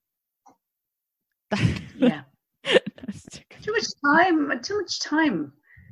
[1.98, 2.22] Yeah.
[2.66, 3.42] Too.
[3.62, 4.60] Too much time.
[4.62, 5.52] Too much time.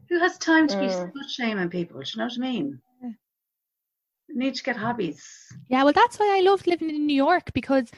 [0.10, 1.12] Who has time to be Mm.
[1.12, 1.99] slut shaming people?
[1.99, 2.82] Do you know what I mean?
[4.34, 5.23] Need to get hobbies.
[5.69, 7.89] Yeah, well, that's why I loved living in New York because,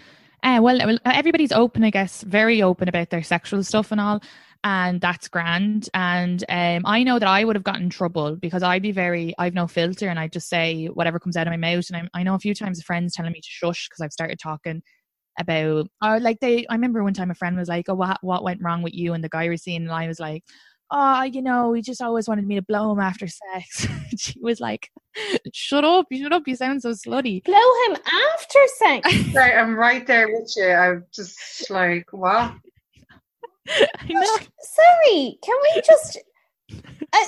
[0.43, 4.21] uh, well, everybody's open, I guess, very open about their sexual stuff and all.
[4.63, 5.89] and that's grand.
[5.93, 9.53] And um, I know that I would have gotten trouble because I'd be very, I've
[9.53, 11.85] no filter, and I just say whatever comes out of my mouth.
[11.91, 14.13] And I, I know a few times a friends telling me to shush because I've
[14.13, 14.81] started talking
[15.39, 18.43] about, or like they, I remember one time a friend was like, "Oh, what what
[18.43, 20.43] went wrong with you and the guy you're seeing?" And I was like.
[20.93, 23.87] Oh, you know, he just always wanted me to blow him after sex.
[24.17, 24.91] she was like,
[25.53, 26.07] "Shut up!
[26.11, 26.43] You shut up!
[26.45, 27.97] You sound so slutty." Blow him
[28.33, 29.09] after sex.
[29.31, 30.67] Sorry, I'm right there with you.
[30.67, 32.53] I'm just like, what?
[33.69, 34.37] I know.
[34.59, 36.17] Sorry, can we just?
[37.13, 37.25] Uh,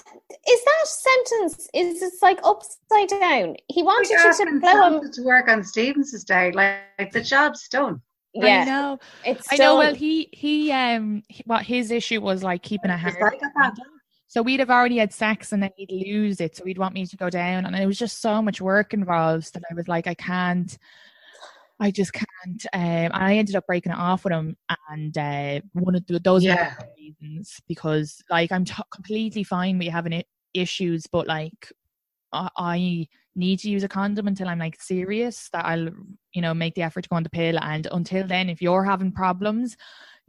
[0.48, 1.70] is that sentence?
[1.74, 3.56] Is this like upside down?
[3.70, 5.12] He wanted you to blow him.
[5.12, 6.52] To work on Stevens's day.
[6.52, 8.02] Like, like the job's done.
[8.42, 9.00] I Yeah, know.
[9.26, 9.78] it's I know.
[9.78, 13.34] Well, he he um he- what his issue was like keeping a It's hard.
[13.42, 13.76] like that.
[14.28, 16.56] So we'd have already had sex and then he'd lose it.
[16.58, 19.54] So he'd want me to go down, and it was just so much work involved
[19.54, 20.76] that I was like, I can't.
[21.80, 22.66] I just can't.
[22.74, 24.56] Um, and I ended up breaking it off with him,
[24.90, 26.74] and uh, one of the, those Yeah.
[26.98, 30.24] reasons because, like, I'm t- completely fine with having I-
[30.54, 31.72] issues, but like,
[32.34, 35.90] I, need to use a condom until I'm like serious that I'll,
[36.34, 37.58] you know, make the effort to go on the pill.
[37.60, 39.76] And until then, if you're having problems,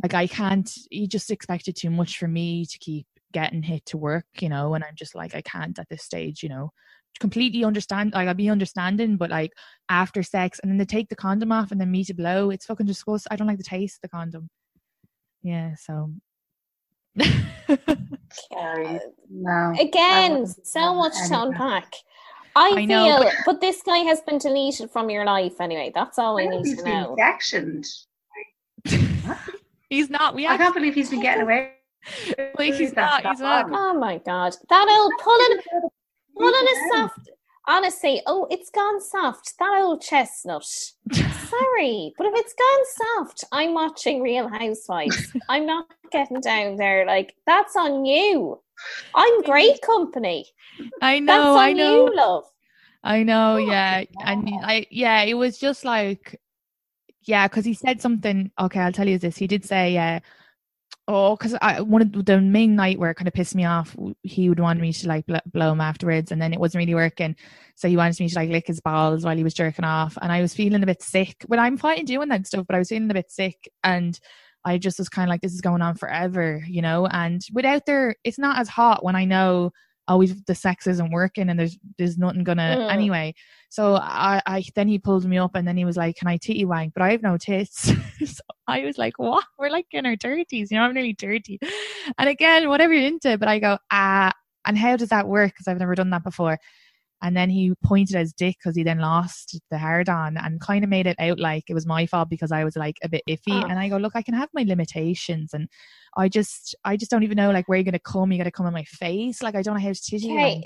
[0.03, 0.71] like I can't.
[0.91, 4.75] You just expected too much for me to keep getting hit to work, you know.
[4.75, 6.73] And I'm just like, I can't at this stage, you know.
[7.21, 9.53] Completely understand, like I'll be understanding, but like
[9.89, 12.67] after sex, and then they take the condom off and then me to blow, it's
[12.67, 13.29] fucking disgusting.
[13.31, 14.49] I don't like the taste of the condom.
[15.43, 16.13] Yeah, so.
[17.21, 18.87] Sorry.
[18.87, 18.99] Uh,
[19.31, 19.73] no.
[19.81, 21.39] Again, so much to anything.
[21.49, 21.93] unpack.
[22.57, 25.91] I, I know, feel, but- but, this guy has been deleted from your life anyway.
[25.95, 27.17] That's all we I need to know.
[27.19, 27.85] sectioned.
[29.89, 30.35] he's not.
[30.35, 31.73] We I can't believe he's been getting away.
[32.59, 33.33] like, he's That's not.
[33.33, 33.67] He's not.
[33.73, 35.91] Oh my god, that old pulling,
[36.37, 37.31] pulling a soft.
[37.67, 39.55] Honestly, oh, it's gone soft.
[39.59, 40.65] That old chestnut.
[41.13, 45.33] Sorry, but if it's gone soft, I'm watching Real Housewives.
[45.49, 47.07] I'm not getting down there.
[47.07, 48.61] Like that's on you.
[49.15, 50.47] I'm great company.
[51.01, 51.57] I know.
[51.57, 52.07] I know.
[52.07, 52.45] you, love.
[53.05, 56.41] I know, Oh, yeah, and I yeah, it was just like,
[57.23, 58.51] yeah, because he said something.
[58.59, 59.37] Okay, I'll tell you this.
[59.37, 60.21] He did say, uh,
[61.09, 63.97] oh, because I one of the main night where it kind of pissed me off.
[64.23, 66.95] He would want me to like bl- blow him afterwards, and then it wasn't really
[66.95, 67.37] working.
[67.77, 70.33] So he wanted me to like lick his balls while he was jerking off, and
[70.33, 71.45] I was feeling a bit sick.
[71.49, 74.19] But I'm fine doing that stuff, but I was feeling a bit sick, and
[74.65, 77.07] I just was kind of like, this is going on forever, you know.
[77.07, 79.73] And without there, it's not as hot when I know
[80.13, 82.93] we've the sex isn't working and there's there's nothing gonna Mm.
[82.93, 83.35] anyway.
[83.71, 86.37] So I, I then he pulled me up and then he was like can i
[86.37, 87.91] titty wank but i have no tits.
[88.27, 89.45] So i was like what?
[89.59, 91.59] We're like in our 30s you know i'm nearly 30
[92.19, 94.33] and again whatever you're into but i go ah
[94.67, 95.53] and how does that work?
[95.53, 96.59] Because i've never done that before
[97.25, 100.61] and then he pointed at his dick because he then lost the hard on and
[100.61, 103.09] kind of made it out like it was my fault because I was like a
[103.09, 103.41] bit iffy.
[103.49, 103.63] Oh.
[103.63, 105.67] And I go, look, I can have my limitations, and
[106.19, 108.31] I just, I just don't even know like where you're gonna come.
[108.31, 109.43] You gotta come on my face.
[109.43, 110.65] Like I don't know how to wank.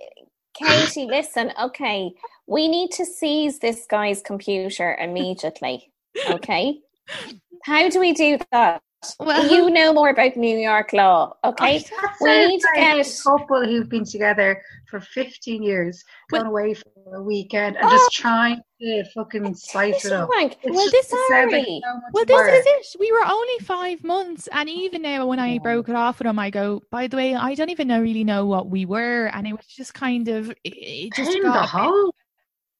[0.60, 1.52] Okay, Katie, listen.
[1.62, 2.10] Okay,
[2.48, 5.92] we need to seize this guy's computer immediately.
[6.28, 6.80] Okay,
[7.62, 8.82] how do we do that?
[9.20, 11.32] Well- you know more about New York law.
[11.44, 13.06] Okay, oh, That we need to get.
[13.06, 17.86] a couple who've been together for 15 years, Well- gone away for a weekend and
[17.86, 17.90] Oh.
[17.90, 20.28] just trying to fucking spice it up.
[20.28, 20.48] Well,
[20.90, 21.80] this it sounds like sorry.
[21.84, 22.50] so Well, this work.
[22.52, 22.98] is it.
[23.00, 25.58] We were only five months, and even now, when I Yeah.
[25.60, 26.82] broke it off with him, I go.
[26.90, 29.66] By the way, I don't even know really know what we were, and it was
[29.66, 32.14] just kind of it, it just in got bit- hole.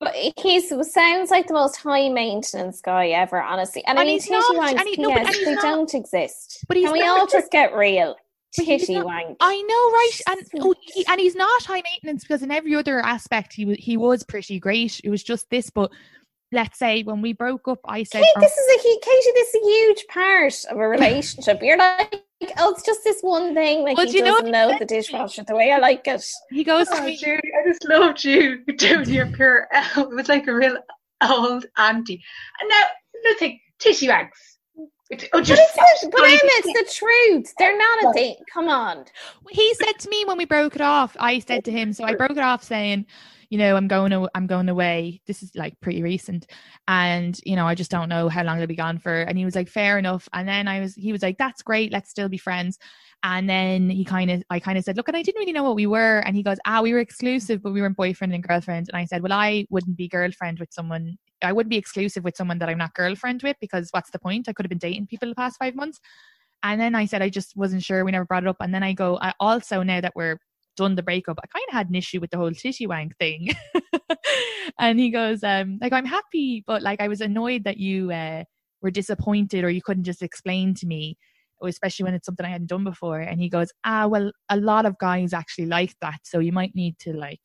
[0.01, 3.85] But he's sounds like the most high maintenance guy ever, honestly.
[3.87, 5.95] And, I And mean, he's titty not, wanks, he- no, but- yes, they not- don't
[5.95, 6.65] exist.
[6.69, 8.17] but he's Can we all just get real?
[8.53, 9.37] Titty not- wank.
[9.41, 10.21] I know, right?
[10.29, 13.77] And oh, he, and he's not high maintenance because in every other aspect he was
[13.79, 15.01] he was pretty great.
[15.05, 15.91] It was just this, but
[16.53, 19.31] let's say when we broke up, I said, Kate, "Oh, this is a Katie.
[19.35, 21.61] This is a huge part of a relationship.
[21.63, 22.23] You're like,
[22.59, 23.83] oh, it's just this one thing.
[23.85, 26.25] Like Well, he do you know doesn't know the dishwasher the way I like it.
[26.51, 29.69] he goes Oh, me, Judy, I just loved you doing your pure.
[29.97, 30.77] Oh, it was like a real
[31.29, 32.23] old auntie.
[32.61, 32.83] And now,
[33.25, 33.61] nothing.
[33.79, 34.29] Tissue wanks.
[35.11, 37.55] It- oh, But just it's the, but Emma, it's the truth.
[37.59, 38.37] They're not a thing.
[38.53, 39.05] Come on.
[39.51, 42.15] he said to me when we broke it off, I said to him, so I
[42.15, 43.07] broke it off saying,
[43.51, 45.21] you know, I'm going, I'm going away.
[45.27, 46.47] This is like pretty recent,
[46.87, 49.23] and you know, I just don't know how long I'll be gone for.
[49.23, 50.29] And he was like, fair enough.
[50.33, 51.93] And then I was, he was like, that's great.
[51.93, 52.79] Let's still be friends.
[53.23, 55.65] And then he kind of, I kind of said, look, and I didn't really know
[55.65, 56.21] what we were.
[56.21, 58.89] And he goes, ah, we were exclusive, but we weren't boyfriend and girlfriend.
[58.89, 61.19] And I said, well, I wouldn't be girlfriend with someone.
[61.43, 64.49] I wouldn't be exclusive with someone that I'm not girlfriend with because what's the point?
[64.49, 65.99] I could have been dating people the past five months.
[66.63, 68.05] And then I said I just wasn't sure.
[68.05, 68.57] We never brought it up.
[68.61, 70.39] And then I go, I also now that we're
[70.79, 73.51] done the breakup, I kind of had an issue with the whole titty wank thing.
[74.79, 78.45] and he goes, um, like I'm happy, but like I was annoyed that you uh
[78.81, 81.19] were disappointed or you couldn't just explain to me
[81.67, 83.19] especially when it's something I hadn't done before.
[83.19, 86.21] And he goes, ah, well, a lot of guys actually like that.
[86.23, 87.41] So you might need to like,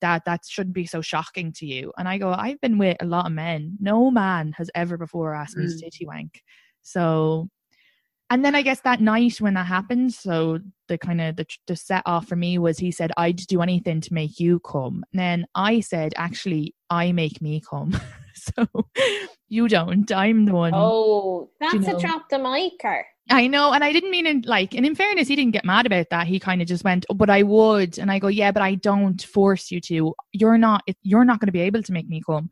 [0.00, 1.92] that that shouldn't be so shocking to you.
[1.98, 3.76] And I go, I've been with a lot of men.
[3.80, 5.72] No man has ever before asked me Mm.
[5.74, 6.40] to titty wank.
[6.82, 7.48] So,
[8.30, 10.58] and then I guess that night when that happened, so
[10.88, 14.00] the kind of the, the set off for me was he said, I'd do anything
[14.02, 15.04] to make you come.
[15.12, 17.98] And then I said, actually, I make me come.
[18.34, 18.66] so
[19.48, 20.10] you don't.
[20.12, 20.72] I'm the one.
[20.74, 21.96] Oh, that's you know.
[21.96, 23.02] a drop the micer.
[23.30, 25.84] I know, and I didn't mean it like, and in fairness, he didn't get mad
[25.84, 26.26] about that.
[26.26, 28.74] He kind of just went, oh, "But I would," and I go, "Yeah, but I
[28.74, 30.14] don't force you to.
[30.32, 30.82] You're not.
[31.02, 32.48] You're not going to be able to make me come."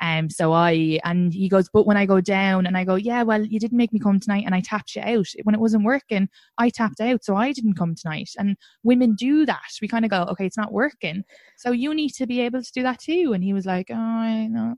[0.00, 3.22] Um, so I and he goes, "But when I go down," and I go, "Yeah,
[3.22, 5.84] well, you didn't make me come tonight, and I tapped you out when it wasn't
[5.84, 6.28] working.
[6.58, 9.70] I tapped out, so I didn't come tonight." And women do that.
[9.82, 11.24] We kind of go, "Okay, it's not working,
[11.56, 13.94] so you need to be able to do that too." And he was like, "Oh,
[13.96, 14.74] I know."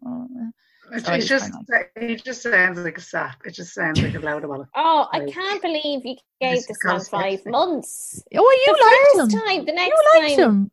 [0.92, 1.52] It, So it just
[1.96, 3.42] it just sounds like a sap.
[3.44, 4.68] It just sounds like a load of bollocks.
[4.74, 8.22] Oh, I can't believe you gave This this man five months.
[8.34, 9.40] Oh, you the liked first him.
[9.40, 10.48] time, the next You liked time.
[10.48, 10.70] him.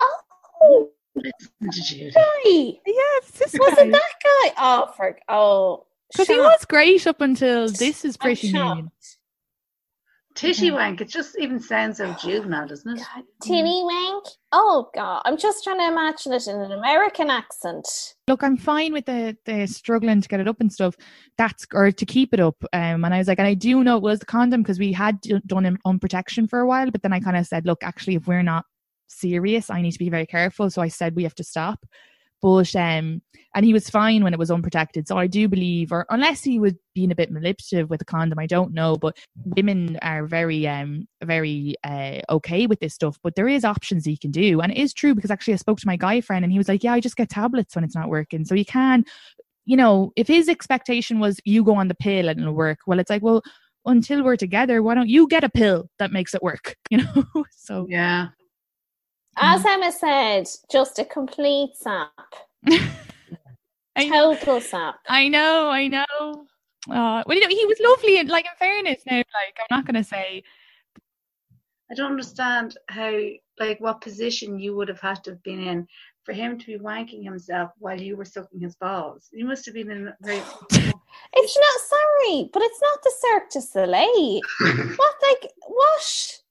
[0.00, 0.10] Oh,
[0.60, 1.01] Listen to
[1.70, 2.10] Judy.
[2.14, 2.80] guy.
[2.86, 4.52] Yes, this was not that guy?
[4.58, 8.62] Oh, for oh, Because he was great up until this is pretty mean.
[8.62, 9.18] shocked.
[10.34, 11.02] Titty wank.
[11.02, 12.98] It just even sounds so juvenile, doesn't it?
[13.00, 14.24] God, tinny wank.
[14.50, 17.86] Oh God, I'm just trying to imagine it in an American accent.
[18.26, 20.96] Look, I'm fine with the the struggling to get it up and stuff.
[21.36, 22.56] That's or to keep it up.
[22.72, 24.90] Um, and I was like, and I do know it was the condom because we
[24.92, 26.90] had d- done him on protection for a while.
[26.90, 28.64] But then I kind of said, look, actually, if we're not
[29.12, 30.70] serious, I need to be very careful.
[30.70, 31.84] So I said we have to stop.
[32.42, 33.22] But um,
[33.54, 35.06] and he was fine when it was unprotected.
[35.06, 38.40] So I do believe, or unless he was being a bit manipulative with the condom,
[38.40, 38.96] I don't know.
[38.96, 43.16] But women are very um very uh okay with this stuff.
[43.22, 45.78] But there is options you can do, and it is true because actually I spoke
[45.78, 47.94] to my guy friend and he was like, yeah, I just get tablets when it's
[47.94, 48.44] not working.
[48.44, 49.04] So you can,
[49.64, 52.98] you know, if his expectation was you go on the pill and it'll work, well,
[52.98, 53.42] it's like, well,
[53.86, 56.76] until we're together, why don't you get a pill that makes it work?
[56.90, 58.28] You know, so Yeah.
[59.36, 62.10] As Emma said, just a complete sap,
[63.96, 64.96] I, total sap.
[65.08, 66.46] I know, I know.
[66.90, 69.86] Uh, well, you know, he was lovely, and like in fairness, now, like I'm not
[69.86, 70.42] gonna say,
[71.92, 73.14] I don't understand how,
[73.60, 75.86] like, what position you would have had to have been in
[76.24, 79.28] for him to be wanking himself while you were sucking his balls.
[79.30, 80.40] You must have been in a very.
[81.34, 84.40] It's not sorry, but it's not the Cirque du Soleil.
[84.96, 86.41] what like what?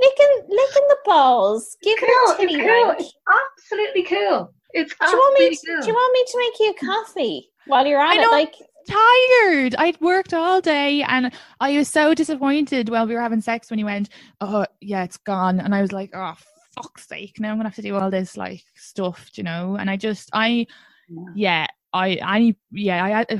[0.00, 2.08] Licking licking the balls, give cool.
[2.08, 2.86] it a It's titty cool.
[2.88, 3.00] wank.
[3.00, 4.54] It's absolutely cool.
[4.72, 5.50] It's Do you want me?
[5.50, 5.80] absolutely To, cool.
[5.82, 8.30] do you want me to make you a coffee while you're I on it?
[8.30, 8.30] know.
[8.30, 8.54] Like
[8.88, 9.74] tired.
[9.78, 13.78] I'd worked all day and I was so disappointed while we were having sex when
[13.78, 15.60] he went, Oh, yeah, it's gone.
[15.60, 16.34] And I was like, Oh,
[16.74, 17.36] fuck's sake.
[17.40, 19.76] Now I'm going to have to do all this like stuff, you know?
[19.78, 20.66] And I just, I,
[21.34, 21.66] yeah.
[21.92, 23.34] I, I, yeah, I,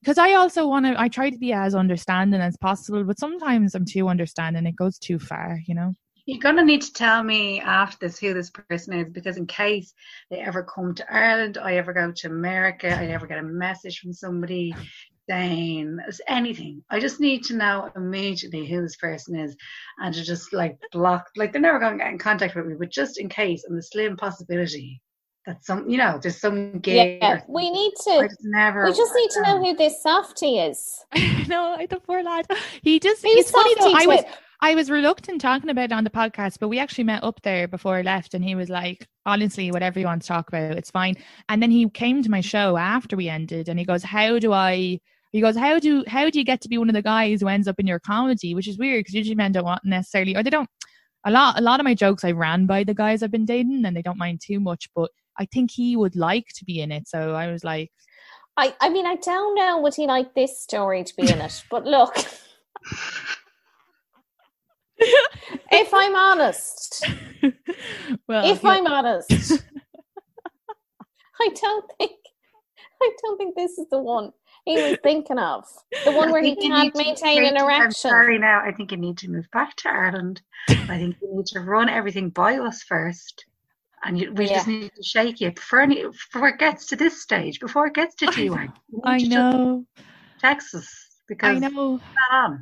[0.00, 3.74] because I also want to, I try to be as understanding as possible, but sometimes
[3.74, 4.66] I'm too understanding.
[4.66, 5.94] It goes too far, you know?
[6.26, 9.92] You're gonna need to tell me after this who this person is because in case
[10.30, 13.98] they ever come to Ireland, I ever go to America, I ever get a message
[13.98, 14.74] from somebody
[15.28, 15.98] saying
[16.28, 16.84] anything.
[16.88, 19.56] I just need to know immediately who this person is
[19.98, 22.90] and to just like block like they're never gonna get in contact with me, but
[22.90, 25.02] just in case on the slim possibility
[25.50, 28.28] that some you know, there's some gig yeah, we need I to.
[28.28, 31.04] just never We just need to know who this softie is.
[31.48, 32.46] no, I- the poor lad.
[32.82, 33.92] He just, Who's it's funny though.
[33.92, 34.34] I was, twip?
[34.62, 37.66] I was reluctant talking about it on the podcast, but we actually met up there
[37.66, 40.90] before I left, and he was like, honestly, whatever you want to talk about, it's
[40.90, 41.14] fine.
[41.48, 44.52] And then he came to my show after we ended, and he goes, "How do
[44.52, 45.00] I?"
[45.32, 47.48] He goes, "How do how do you get to be one of the guys who
[47.48, 50.42] ends up in your comedy?" Which is weird because usually men don't want necessarily, or
[50.42, 50.68] they don't.
[51.24, 53.84] A lot a lot of my jokes I ran by the guys I've been dating,
[53.86, 54.88] and they don't mind too much.
[54.94, 57.90] But I think he would like to be in it, so I was like,
[58.56, 61.62] I, I mean, I don't know would he like this story to be in it,
[61.70, 62.14] but look,
[65.70, 67.06] if I'm honest,
[68.28, 69.32] "Well, if yeah." I'm honest,
[71.40, 72.12] I don't think,
[73.02, 74.32] I don't think this is the one
[74.66, 75.64] he was thinking of.
[76.04, 77.92] The one where he can't maintain an take- I'm erection.
[77.92, 78.60] sorry now.
[78.62, 80.42] I think you need to move back to Ireland.
[80.68, 83.46] I think you need to run everything by us first.
[84.02, 87.20] And you, we just need to shake you before, any, before it gets to this
[87.20, 88.72] stage, before it gets to G1.
[89.04, 89.84] I know.
[90.40, 90.88] Texas,
[91.28, 92.00] because I know.
[92.30, 92.58] that.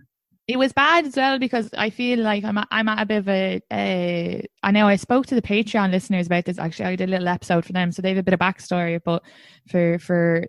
[0.49, 3.19] It was bad as well because I feel like I'm at, I'm at a bit
[3.19, 4.47] of a, a.
[4.63, 6.59] I know I spoke to the Patreon listeners about this.
[6.59, 8.99] Actually, I did a little episode for them, so they have a bit of backstory.
[9.05, 9.23] But
[9.71, 10.47] for for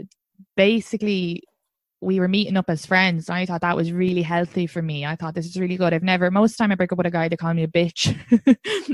[0.56, 1.44] basically,
[2.02, 3.30] we were meeting up as friends.
[3.30, 5.06] And I thought that was really healthy for me.
[5.06, 5.94] I thought this is really good.
[5.94, 8.16] I've never most time I break up with a guy, they call me a bitch,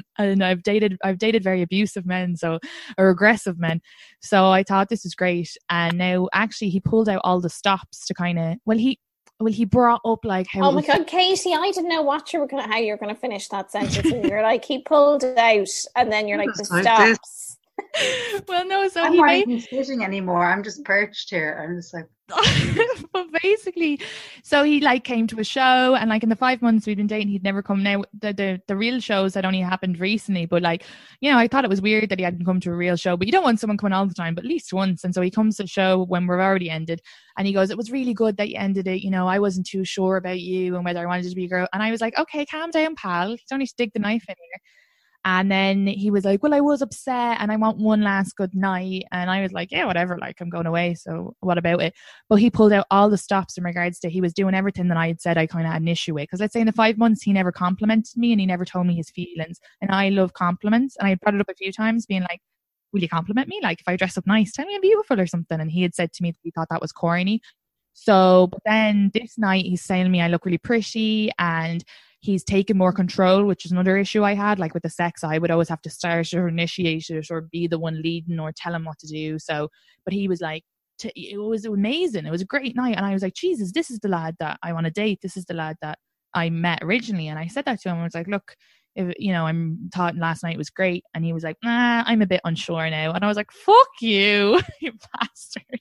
[0.18, 2.60] and I've dated I've dated very abusive men, so
[2.98, 3.82] or aggressive men.
[4.22, 5.56] So I thought this is great.
[5.70, 9.00] And now actually, he pulled out all the stops to kind of well he
[9.40, 10.70] well, he brought up like how.
[10.70, 11.54] Oh my god, Katie!
[11.54, 14.10] I didn't know what you were gonna how you're gonna finish that sentence.
[14.10, 17.45] and you're like, he pulled it out, and then you're like, the Like stops.
[18.48, 20.46] well, no, so I'm not made, even sitting anymore.
[20.46, 21.62] I'm just perched here.
[21.62, 22.08] I'm just like,
[23.14, 24.00] but basically,
[24.42, 27.08] so he like came to a show, and like in the five months we'd been
[27.08, 27.84] dating, he'd never come.
[27.84, 30.84] Now the the, the real shows had only happened recently, but like
[31.22, 33.16] you know, I thought it was weird that he hadn't come to a real show.
[33.16, 35.04] But you don't want someone coming all the time, but at least once.
[35.04, 37.02] And so he comes to the show when we're already ended,
[37.38, 39.04] and he goes, "It was really good that you ended it.
[39.04, 41.50] You know, I wasn't too sure about you and whether I wanted to be a
[41.50, 43.32] girl." And I was like, "Okay, calm down, pal.
[43.32, 44.62] He's only stick the knife in here."
[45.26, 48.54] And then he was like, Well, I was upset and I want one last good
[48.54, 49.06] night.
[49.12, 50.94] And I was like, Yeah, whatever, like I'm going away.
[50.94, 51.96] So what about it?
[52.30, 54.98] But he pulled out all the stops in regards to he was doing everything that
[54.98, 56.24] I had said I kind of had an issue with.
[56.24, 58.86] Because let's say in the five months, he never complimented me and he never told
[58.86, 59.60] me his feelings.
[59.82, 60.96] And I love compliments.
[61.00, 62.42] And I brought it up a few times, being like,
[62.94, 63.60] Will you compliment me?
[63.64, 65.60] Like if I dress up nice, tell me I'm beautiful or something.
[65.60, 67.42] And he had said to me that he thought that was corny.
[67.94, 71.84] So, but then this night he's saying to me, I look really pretty and
[72.26, 74.58] he's taken more control, which is another issue I had.
[74.58, 77.68] Like with the sex, I would always have to start or initiate it or be
[77.68, 79.38] the one leading or tell him what to do.
[79.38, 79.70] So,
[80.04, 80.64] but he was like,
[80.98, 82.26] t- it was amazing.
[82.26, 82.98] It was a great night.
[82.98, 85.20] And I was like, Jesus, this is the lad that I want to date.
[85.22, 86.00] This is the lad that
[86.34, 87.28] I met originally.
[87.28, 88.00] And I said that to him.
[88.00, 88.56] I was like, look,
[88.96, 91.04] if, you know, I'm thought last night was great.
[91.14, 93.12] And he was like, nah, I'm a bit unsure now.
[93.12, 95.64] And I was like, fuck you, you bastard.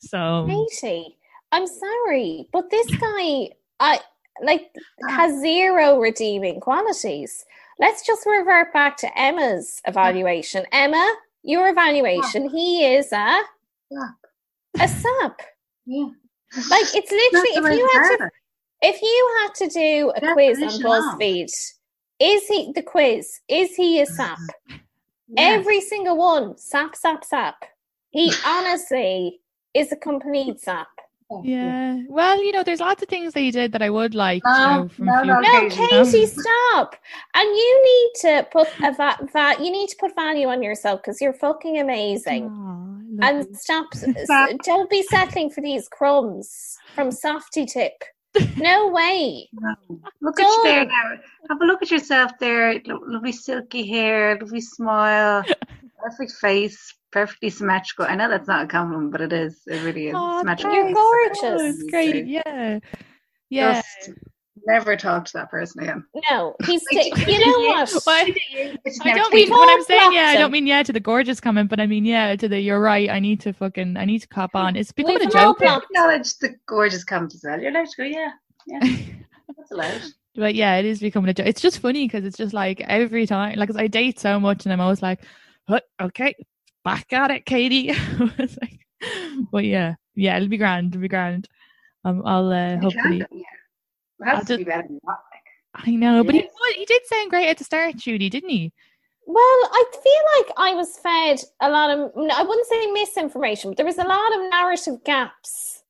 [0.00, 1.16] So, um, Katie,
[1.52, 4.00] I'm sorry, but this guy, I
[4.42, 4.70] like
[5.08, 7.44] has zero redeeming qualities.
[7.78, 10.64] Let's just revert back to Emma's evaluation.
[10.72, 13.40] Emma, your evaluation, he is a
[14.80, 15.40] a sap.
[15.86, 16.08] yeah.
[16.70, 18.30] Like it's literally if you had to
[18.82, 20.80] if you had to do a quiz on.
[20.80, 21.50] BuzzFeed,
[22.20, 23.40] is he the quiz?
[23.48, 24.38] Is he a sap?
[24.68, 24.76] Yeah.
[25.38, 27.56] Every single one, sap, sap, sap.
[28.10, 29.40] He honestly
[29.74, 30.88] is a complete sap.
[31.30, 32.00] Oh, yeah.
[32.08, 34.42] Well, you know, there's lots of things that he did that I would like.
[34.44, 36.94] you No, know, from no, no, No, Katie, Katie, stop!
[37.34, 41.02] And you need to put a va- va- you need to put value on yourself
[41.02, 42.44] because you're fucking amazing.
[42.48, 43.18] Aw, lovely.
[43.22, 43.86] And stop!
[43.94, 44.50] s- Stop.
[44.64, 48.04] Don't be settling for these crumbs from Softy Tip.
[48.56, 49.48] No way.
[49.52, 49.74] No.
[50.20, 51.16] Look at you there now.
[51.48, 52.74] Have a look at yourself there.
[52.86, 55.44] Lo- Lovely silky hair, lovely smile,
[56.02, 58.06] perfect face, perfectly symmetrical.
[58.06, 59.60] I know that's not a compliment, but it is.
[59.66, 60.14] It really is.
[60.14, 60.74] Aw, symmetrical.
[60.74, 61.38] You're gorgeous.
[61.42, 62.26] Oh, it's great.
[62.26, 62.78] Yeah.
[63.50, 63.82] Yeah.
[64.04, 64.10] Just
[64.66, 66.04] never talk to that person again.
[66.30, 66.82] No, he's.
[66.92, 67.92] Like, you know what?
[68.06, 68.26] Well,
[69.04, 71.68] I don't mean when I'm saying yeah, I don't mean yeah to the gorgeous comment,
[71.70, 73.08] but I mean yeah to the you're right.
[73.10, 74.76] I need to fucking I need to cop on.
[74.76, 75.60] It's becoming a We've all joke.
[75.60, 75.66] now.
[75.66, 77.60] blocked- acknowledge the gorgeous comment as well.
[77.60, 78.30] You're allowed to go, yeah,
[78.66, 78.80] yeah.
[79.56, 80.02] That's allowed.
[80.34, 81.46] But yeah, it is becoming a joke.
[81.46, 84.72] It's just funny because it's just like every time, like I date so much, and
[84.72, 85.26] I'm always like, "Huh,
[86.00, 86.34] okay,
[86.84, 87.90] back at it, Katie.
[87.90, 88.80] It's like-
[89.52, 90.88] but yeah, yeah, it'll be grand.
[90.94, 91.48] It'll be grand.
[92.04, 93.18] Um, I'll uh, hopefully.
[93.18, 93.40] can't, yeah.
[94.20, 95.18] It I'll just- be better than that.
[95.32, 95.86] Like.
[95.86, 96.74] I know, but he Yes.
[96.76, 98.72] he did sound great at the start, Judy, didn't he?
[99.26, 103.76] Well, I feel like I was fed a lot of, I wouldn't say misinformation, but
[103.76, 105.82] there was a lot of narrative gaps.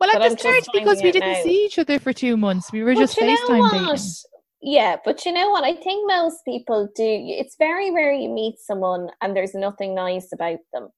[0.00, 1.42] Well, at the I'm just start because we didn't now.
[1.42, 2.70] see each other for two months.
[2.72, 3.98] We were But just you know FaceTime dating.
[4.66, 5.62] Yeah, but you know what?
[5.62, 7.04] I think most people do.
[7.06, 10.88] It's very rare you meet someone and there's nothing nice about them.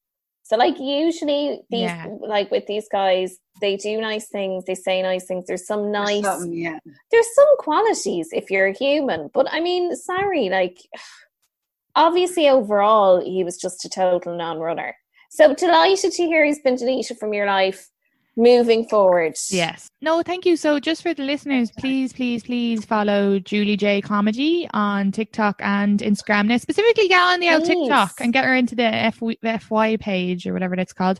[0.44, 2.06] So, like, usually these, Yeah.
[2.20, 5.46] like with these guys, they do nice things, they say nice things.
[5.48, 6.78] There's some nice, something, yeah.
[7.10, 9.30] there's some qualities if you're a human.
[9.34, 10.78] But I mean, sorry, like,
[11.96, 14.94] obviously, overall, he was just a total non runner.
[15.32, 17.88] So, delighted to hear he's been deleted from your life
[18.36, 19.34] moving forward.
[19.50, 19.88] Yes.
[20.00, 20.56] No, thank you.
[20.56, 26.00] So, just for the listeners, please, please, please follow Julie Jay Comedy on TikTok and
[26.00, 26.46] Instagram.
[26.48, 28.24] Now, specifically, get on the old TikTok Please.
[28.24, 31.18] and get her into the F- FY page or whatever that's called.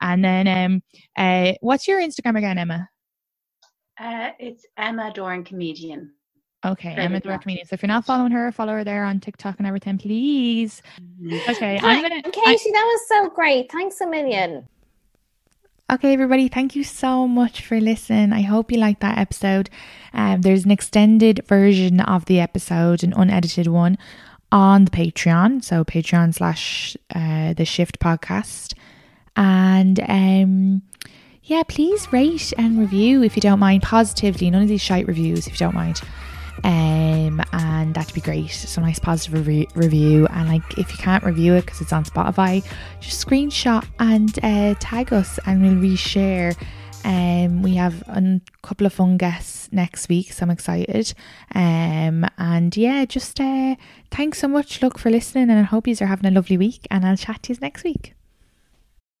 [0.00, 0.82] And then, um,
[1.16, 2.88] uh, what's your Instagram again, Emma?
[3.98, 6.12] Uh, it's Emma Doran comedian.
[6.64, 7.24] Okay, Very Emma good.
[7.28, 7.64] Direct Media.
[7.64, 10.82] So, if you're not following her, follow her there on TikTok and everything, please.
[11.48, 12.22] Okay, I'm gonna.
[12.22, 13.72] Katie, I- that was so great.
[13.72, 14.68] Thanks a million.
[15.90, 18.32] Okay, everybody, thank you so much for listening.
[18.32, 19.68] I hope you liked that episode.
[20.12, 23.98] Um, there's an extended version of the episode, an unedited one,
[24.52, 25.64] on the Patreon.
[25.64, 28.74] So Patreon slash uh, the Shift Podcast,
[29.34, 30.82] and um,
[31.42, 34.48] yeah, please rate and review if you don't mind positively.
[34.48, 36.00] None of these shite reviews, if you don't mind.
[36.64, 38.50] Um, and that'd be great.
[38.50, 40.26] Some nice positive re- review.
[40.28, 42.64] And like, if you can't review it because it's on Spotify,
[43.00, 46.56] just screenshot and uh, tag us, and we'll reshare.
[47.04, 51.14] Um, we have a couple of fun guests next week, so I'm excited.
[51.54, 53.76] Um, and yeah, just uh,
[54.10, 56.86] thanks so much, look for listening, and I hope you are having a lovely week.
[56.90, 58.14] And I'll chat to you next week.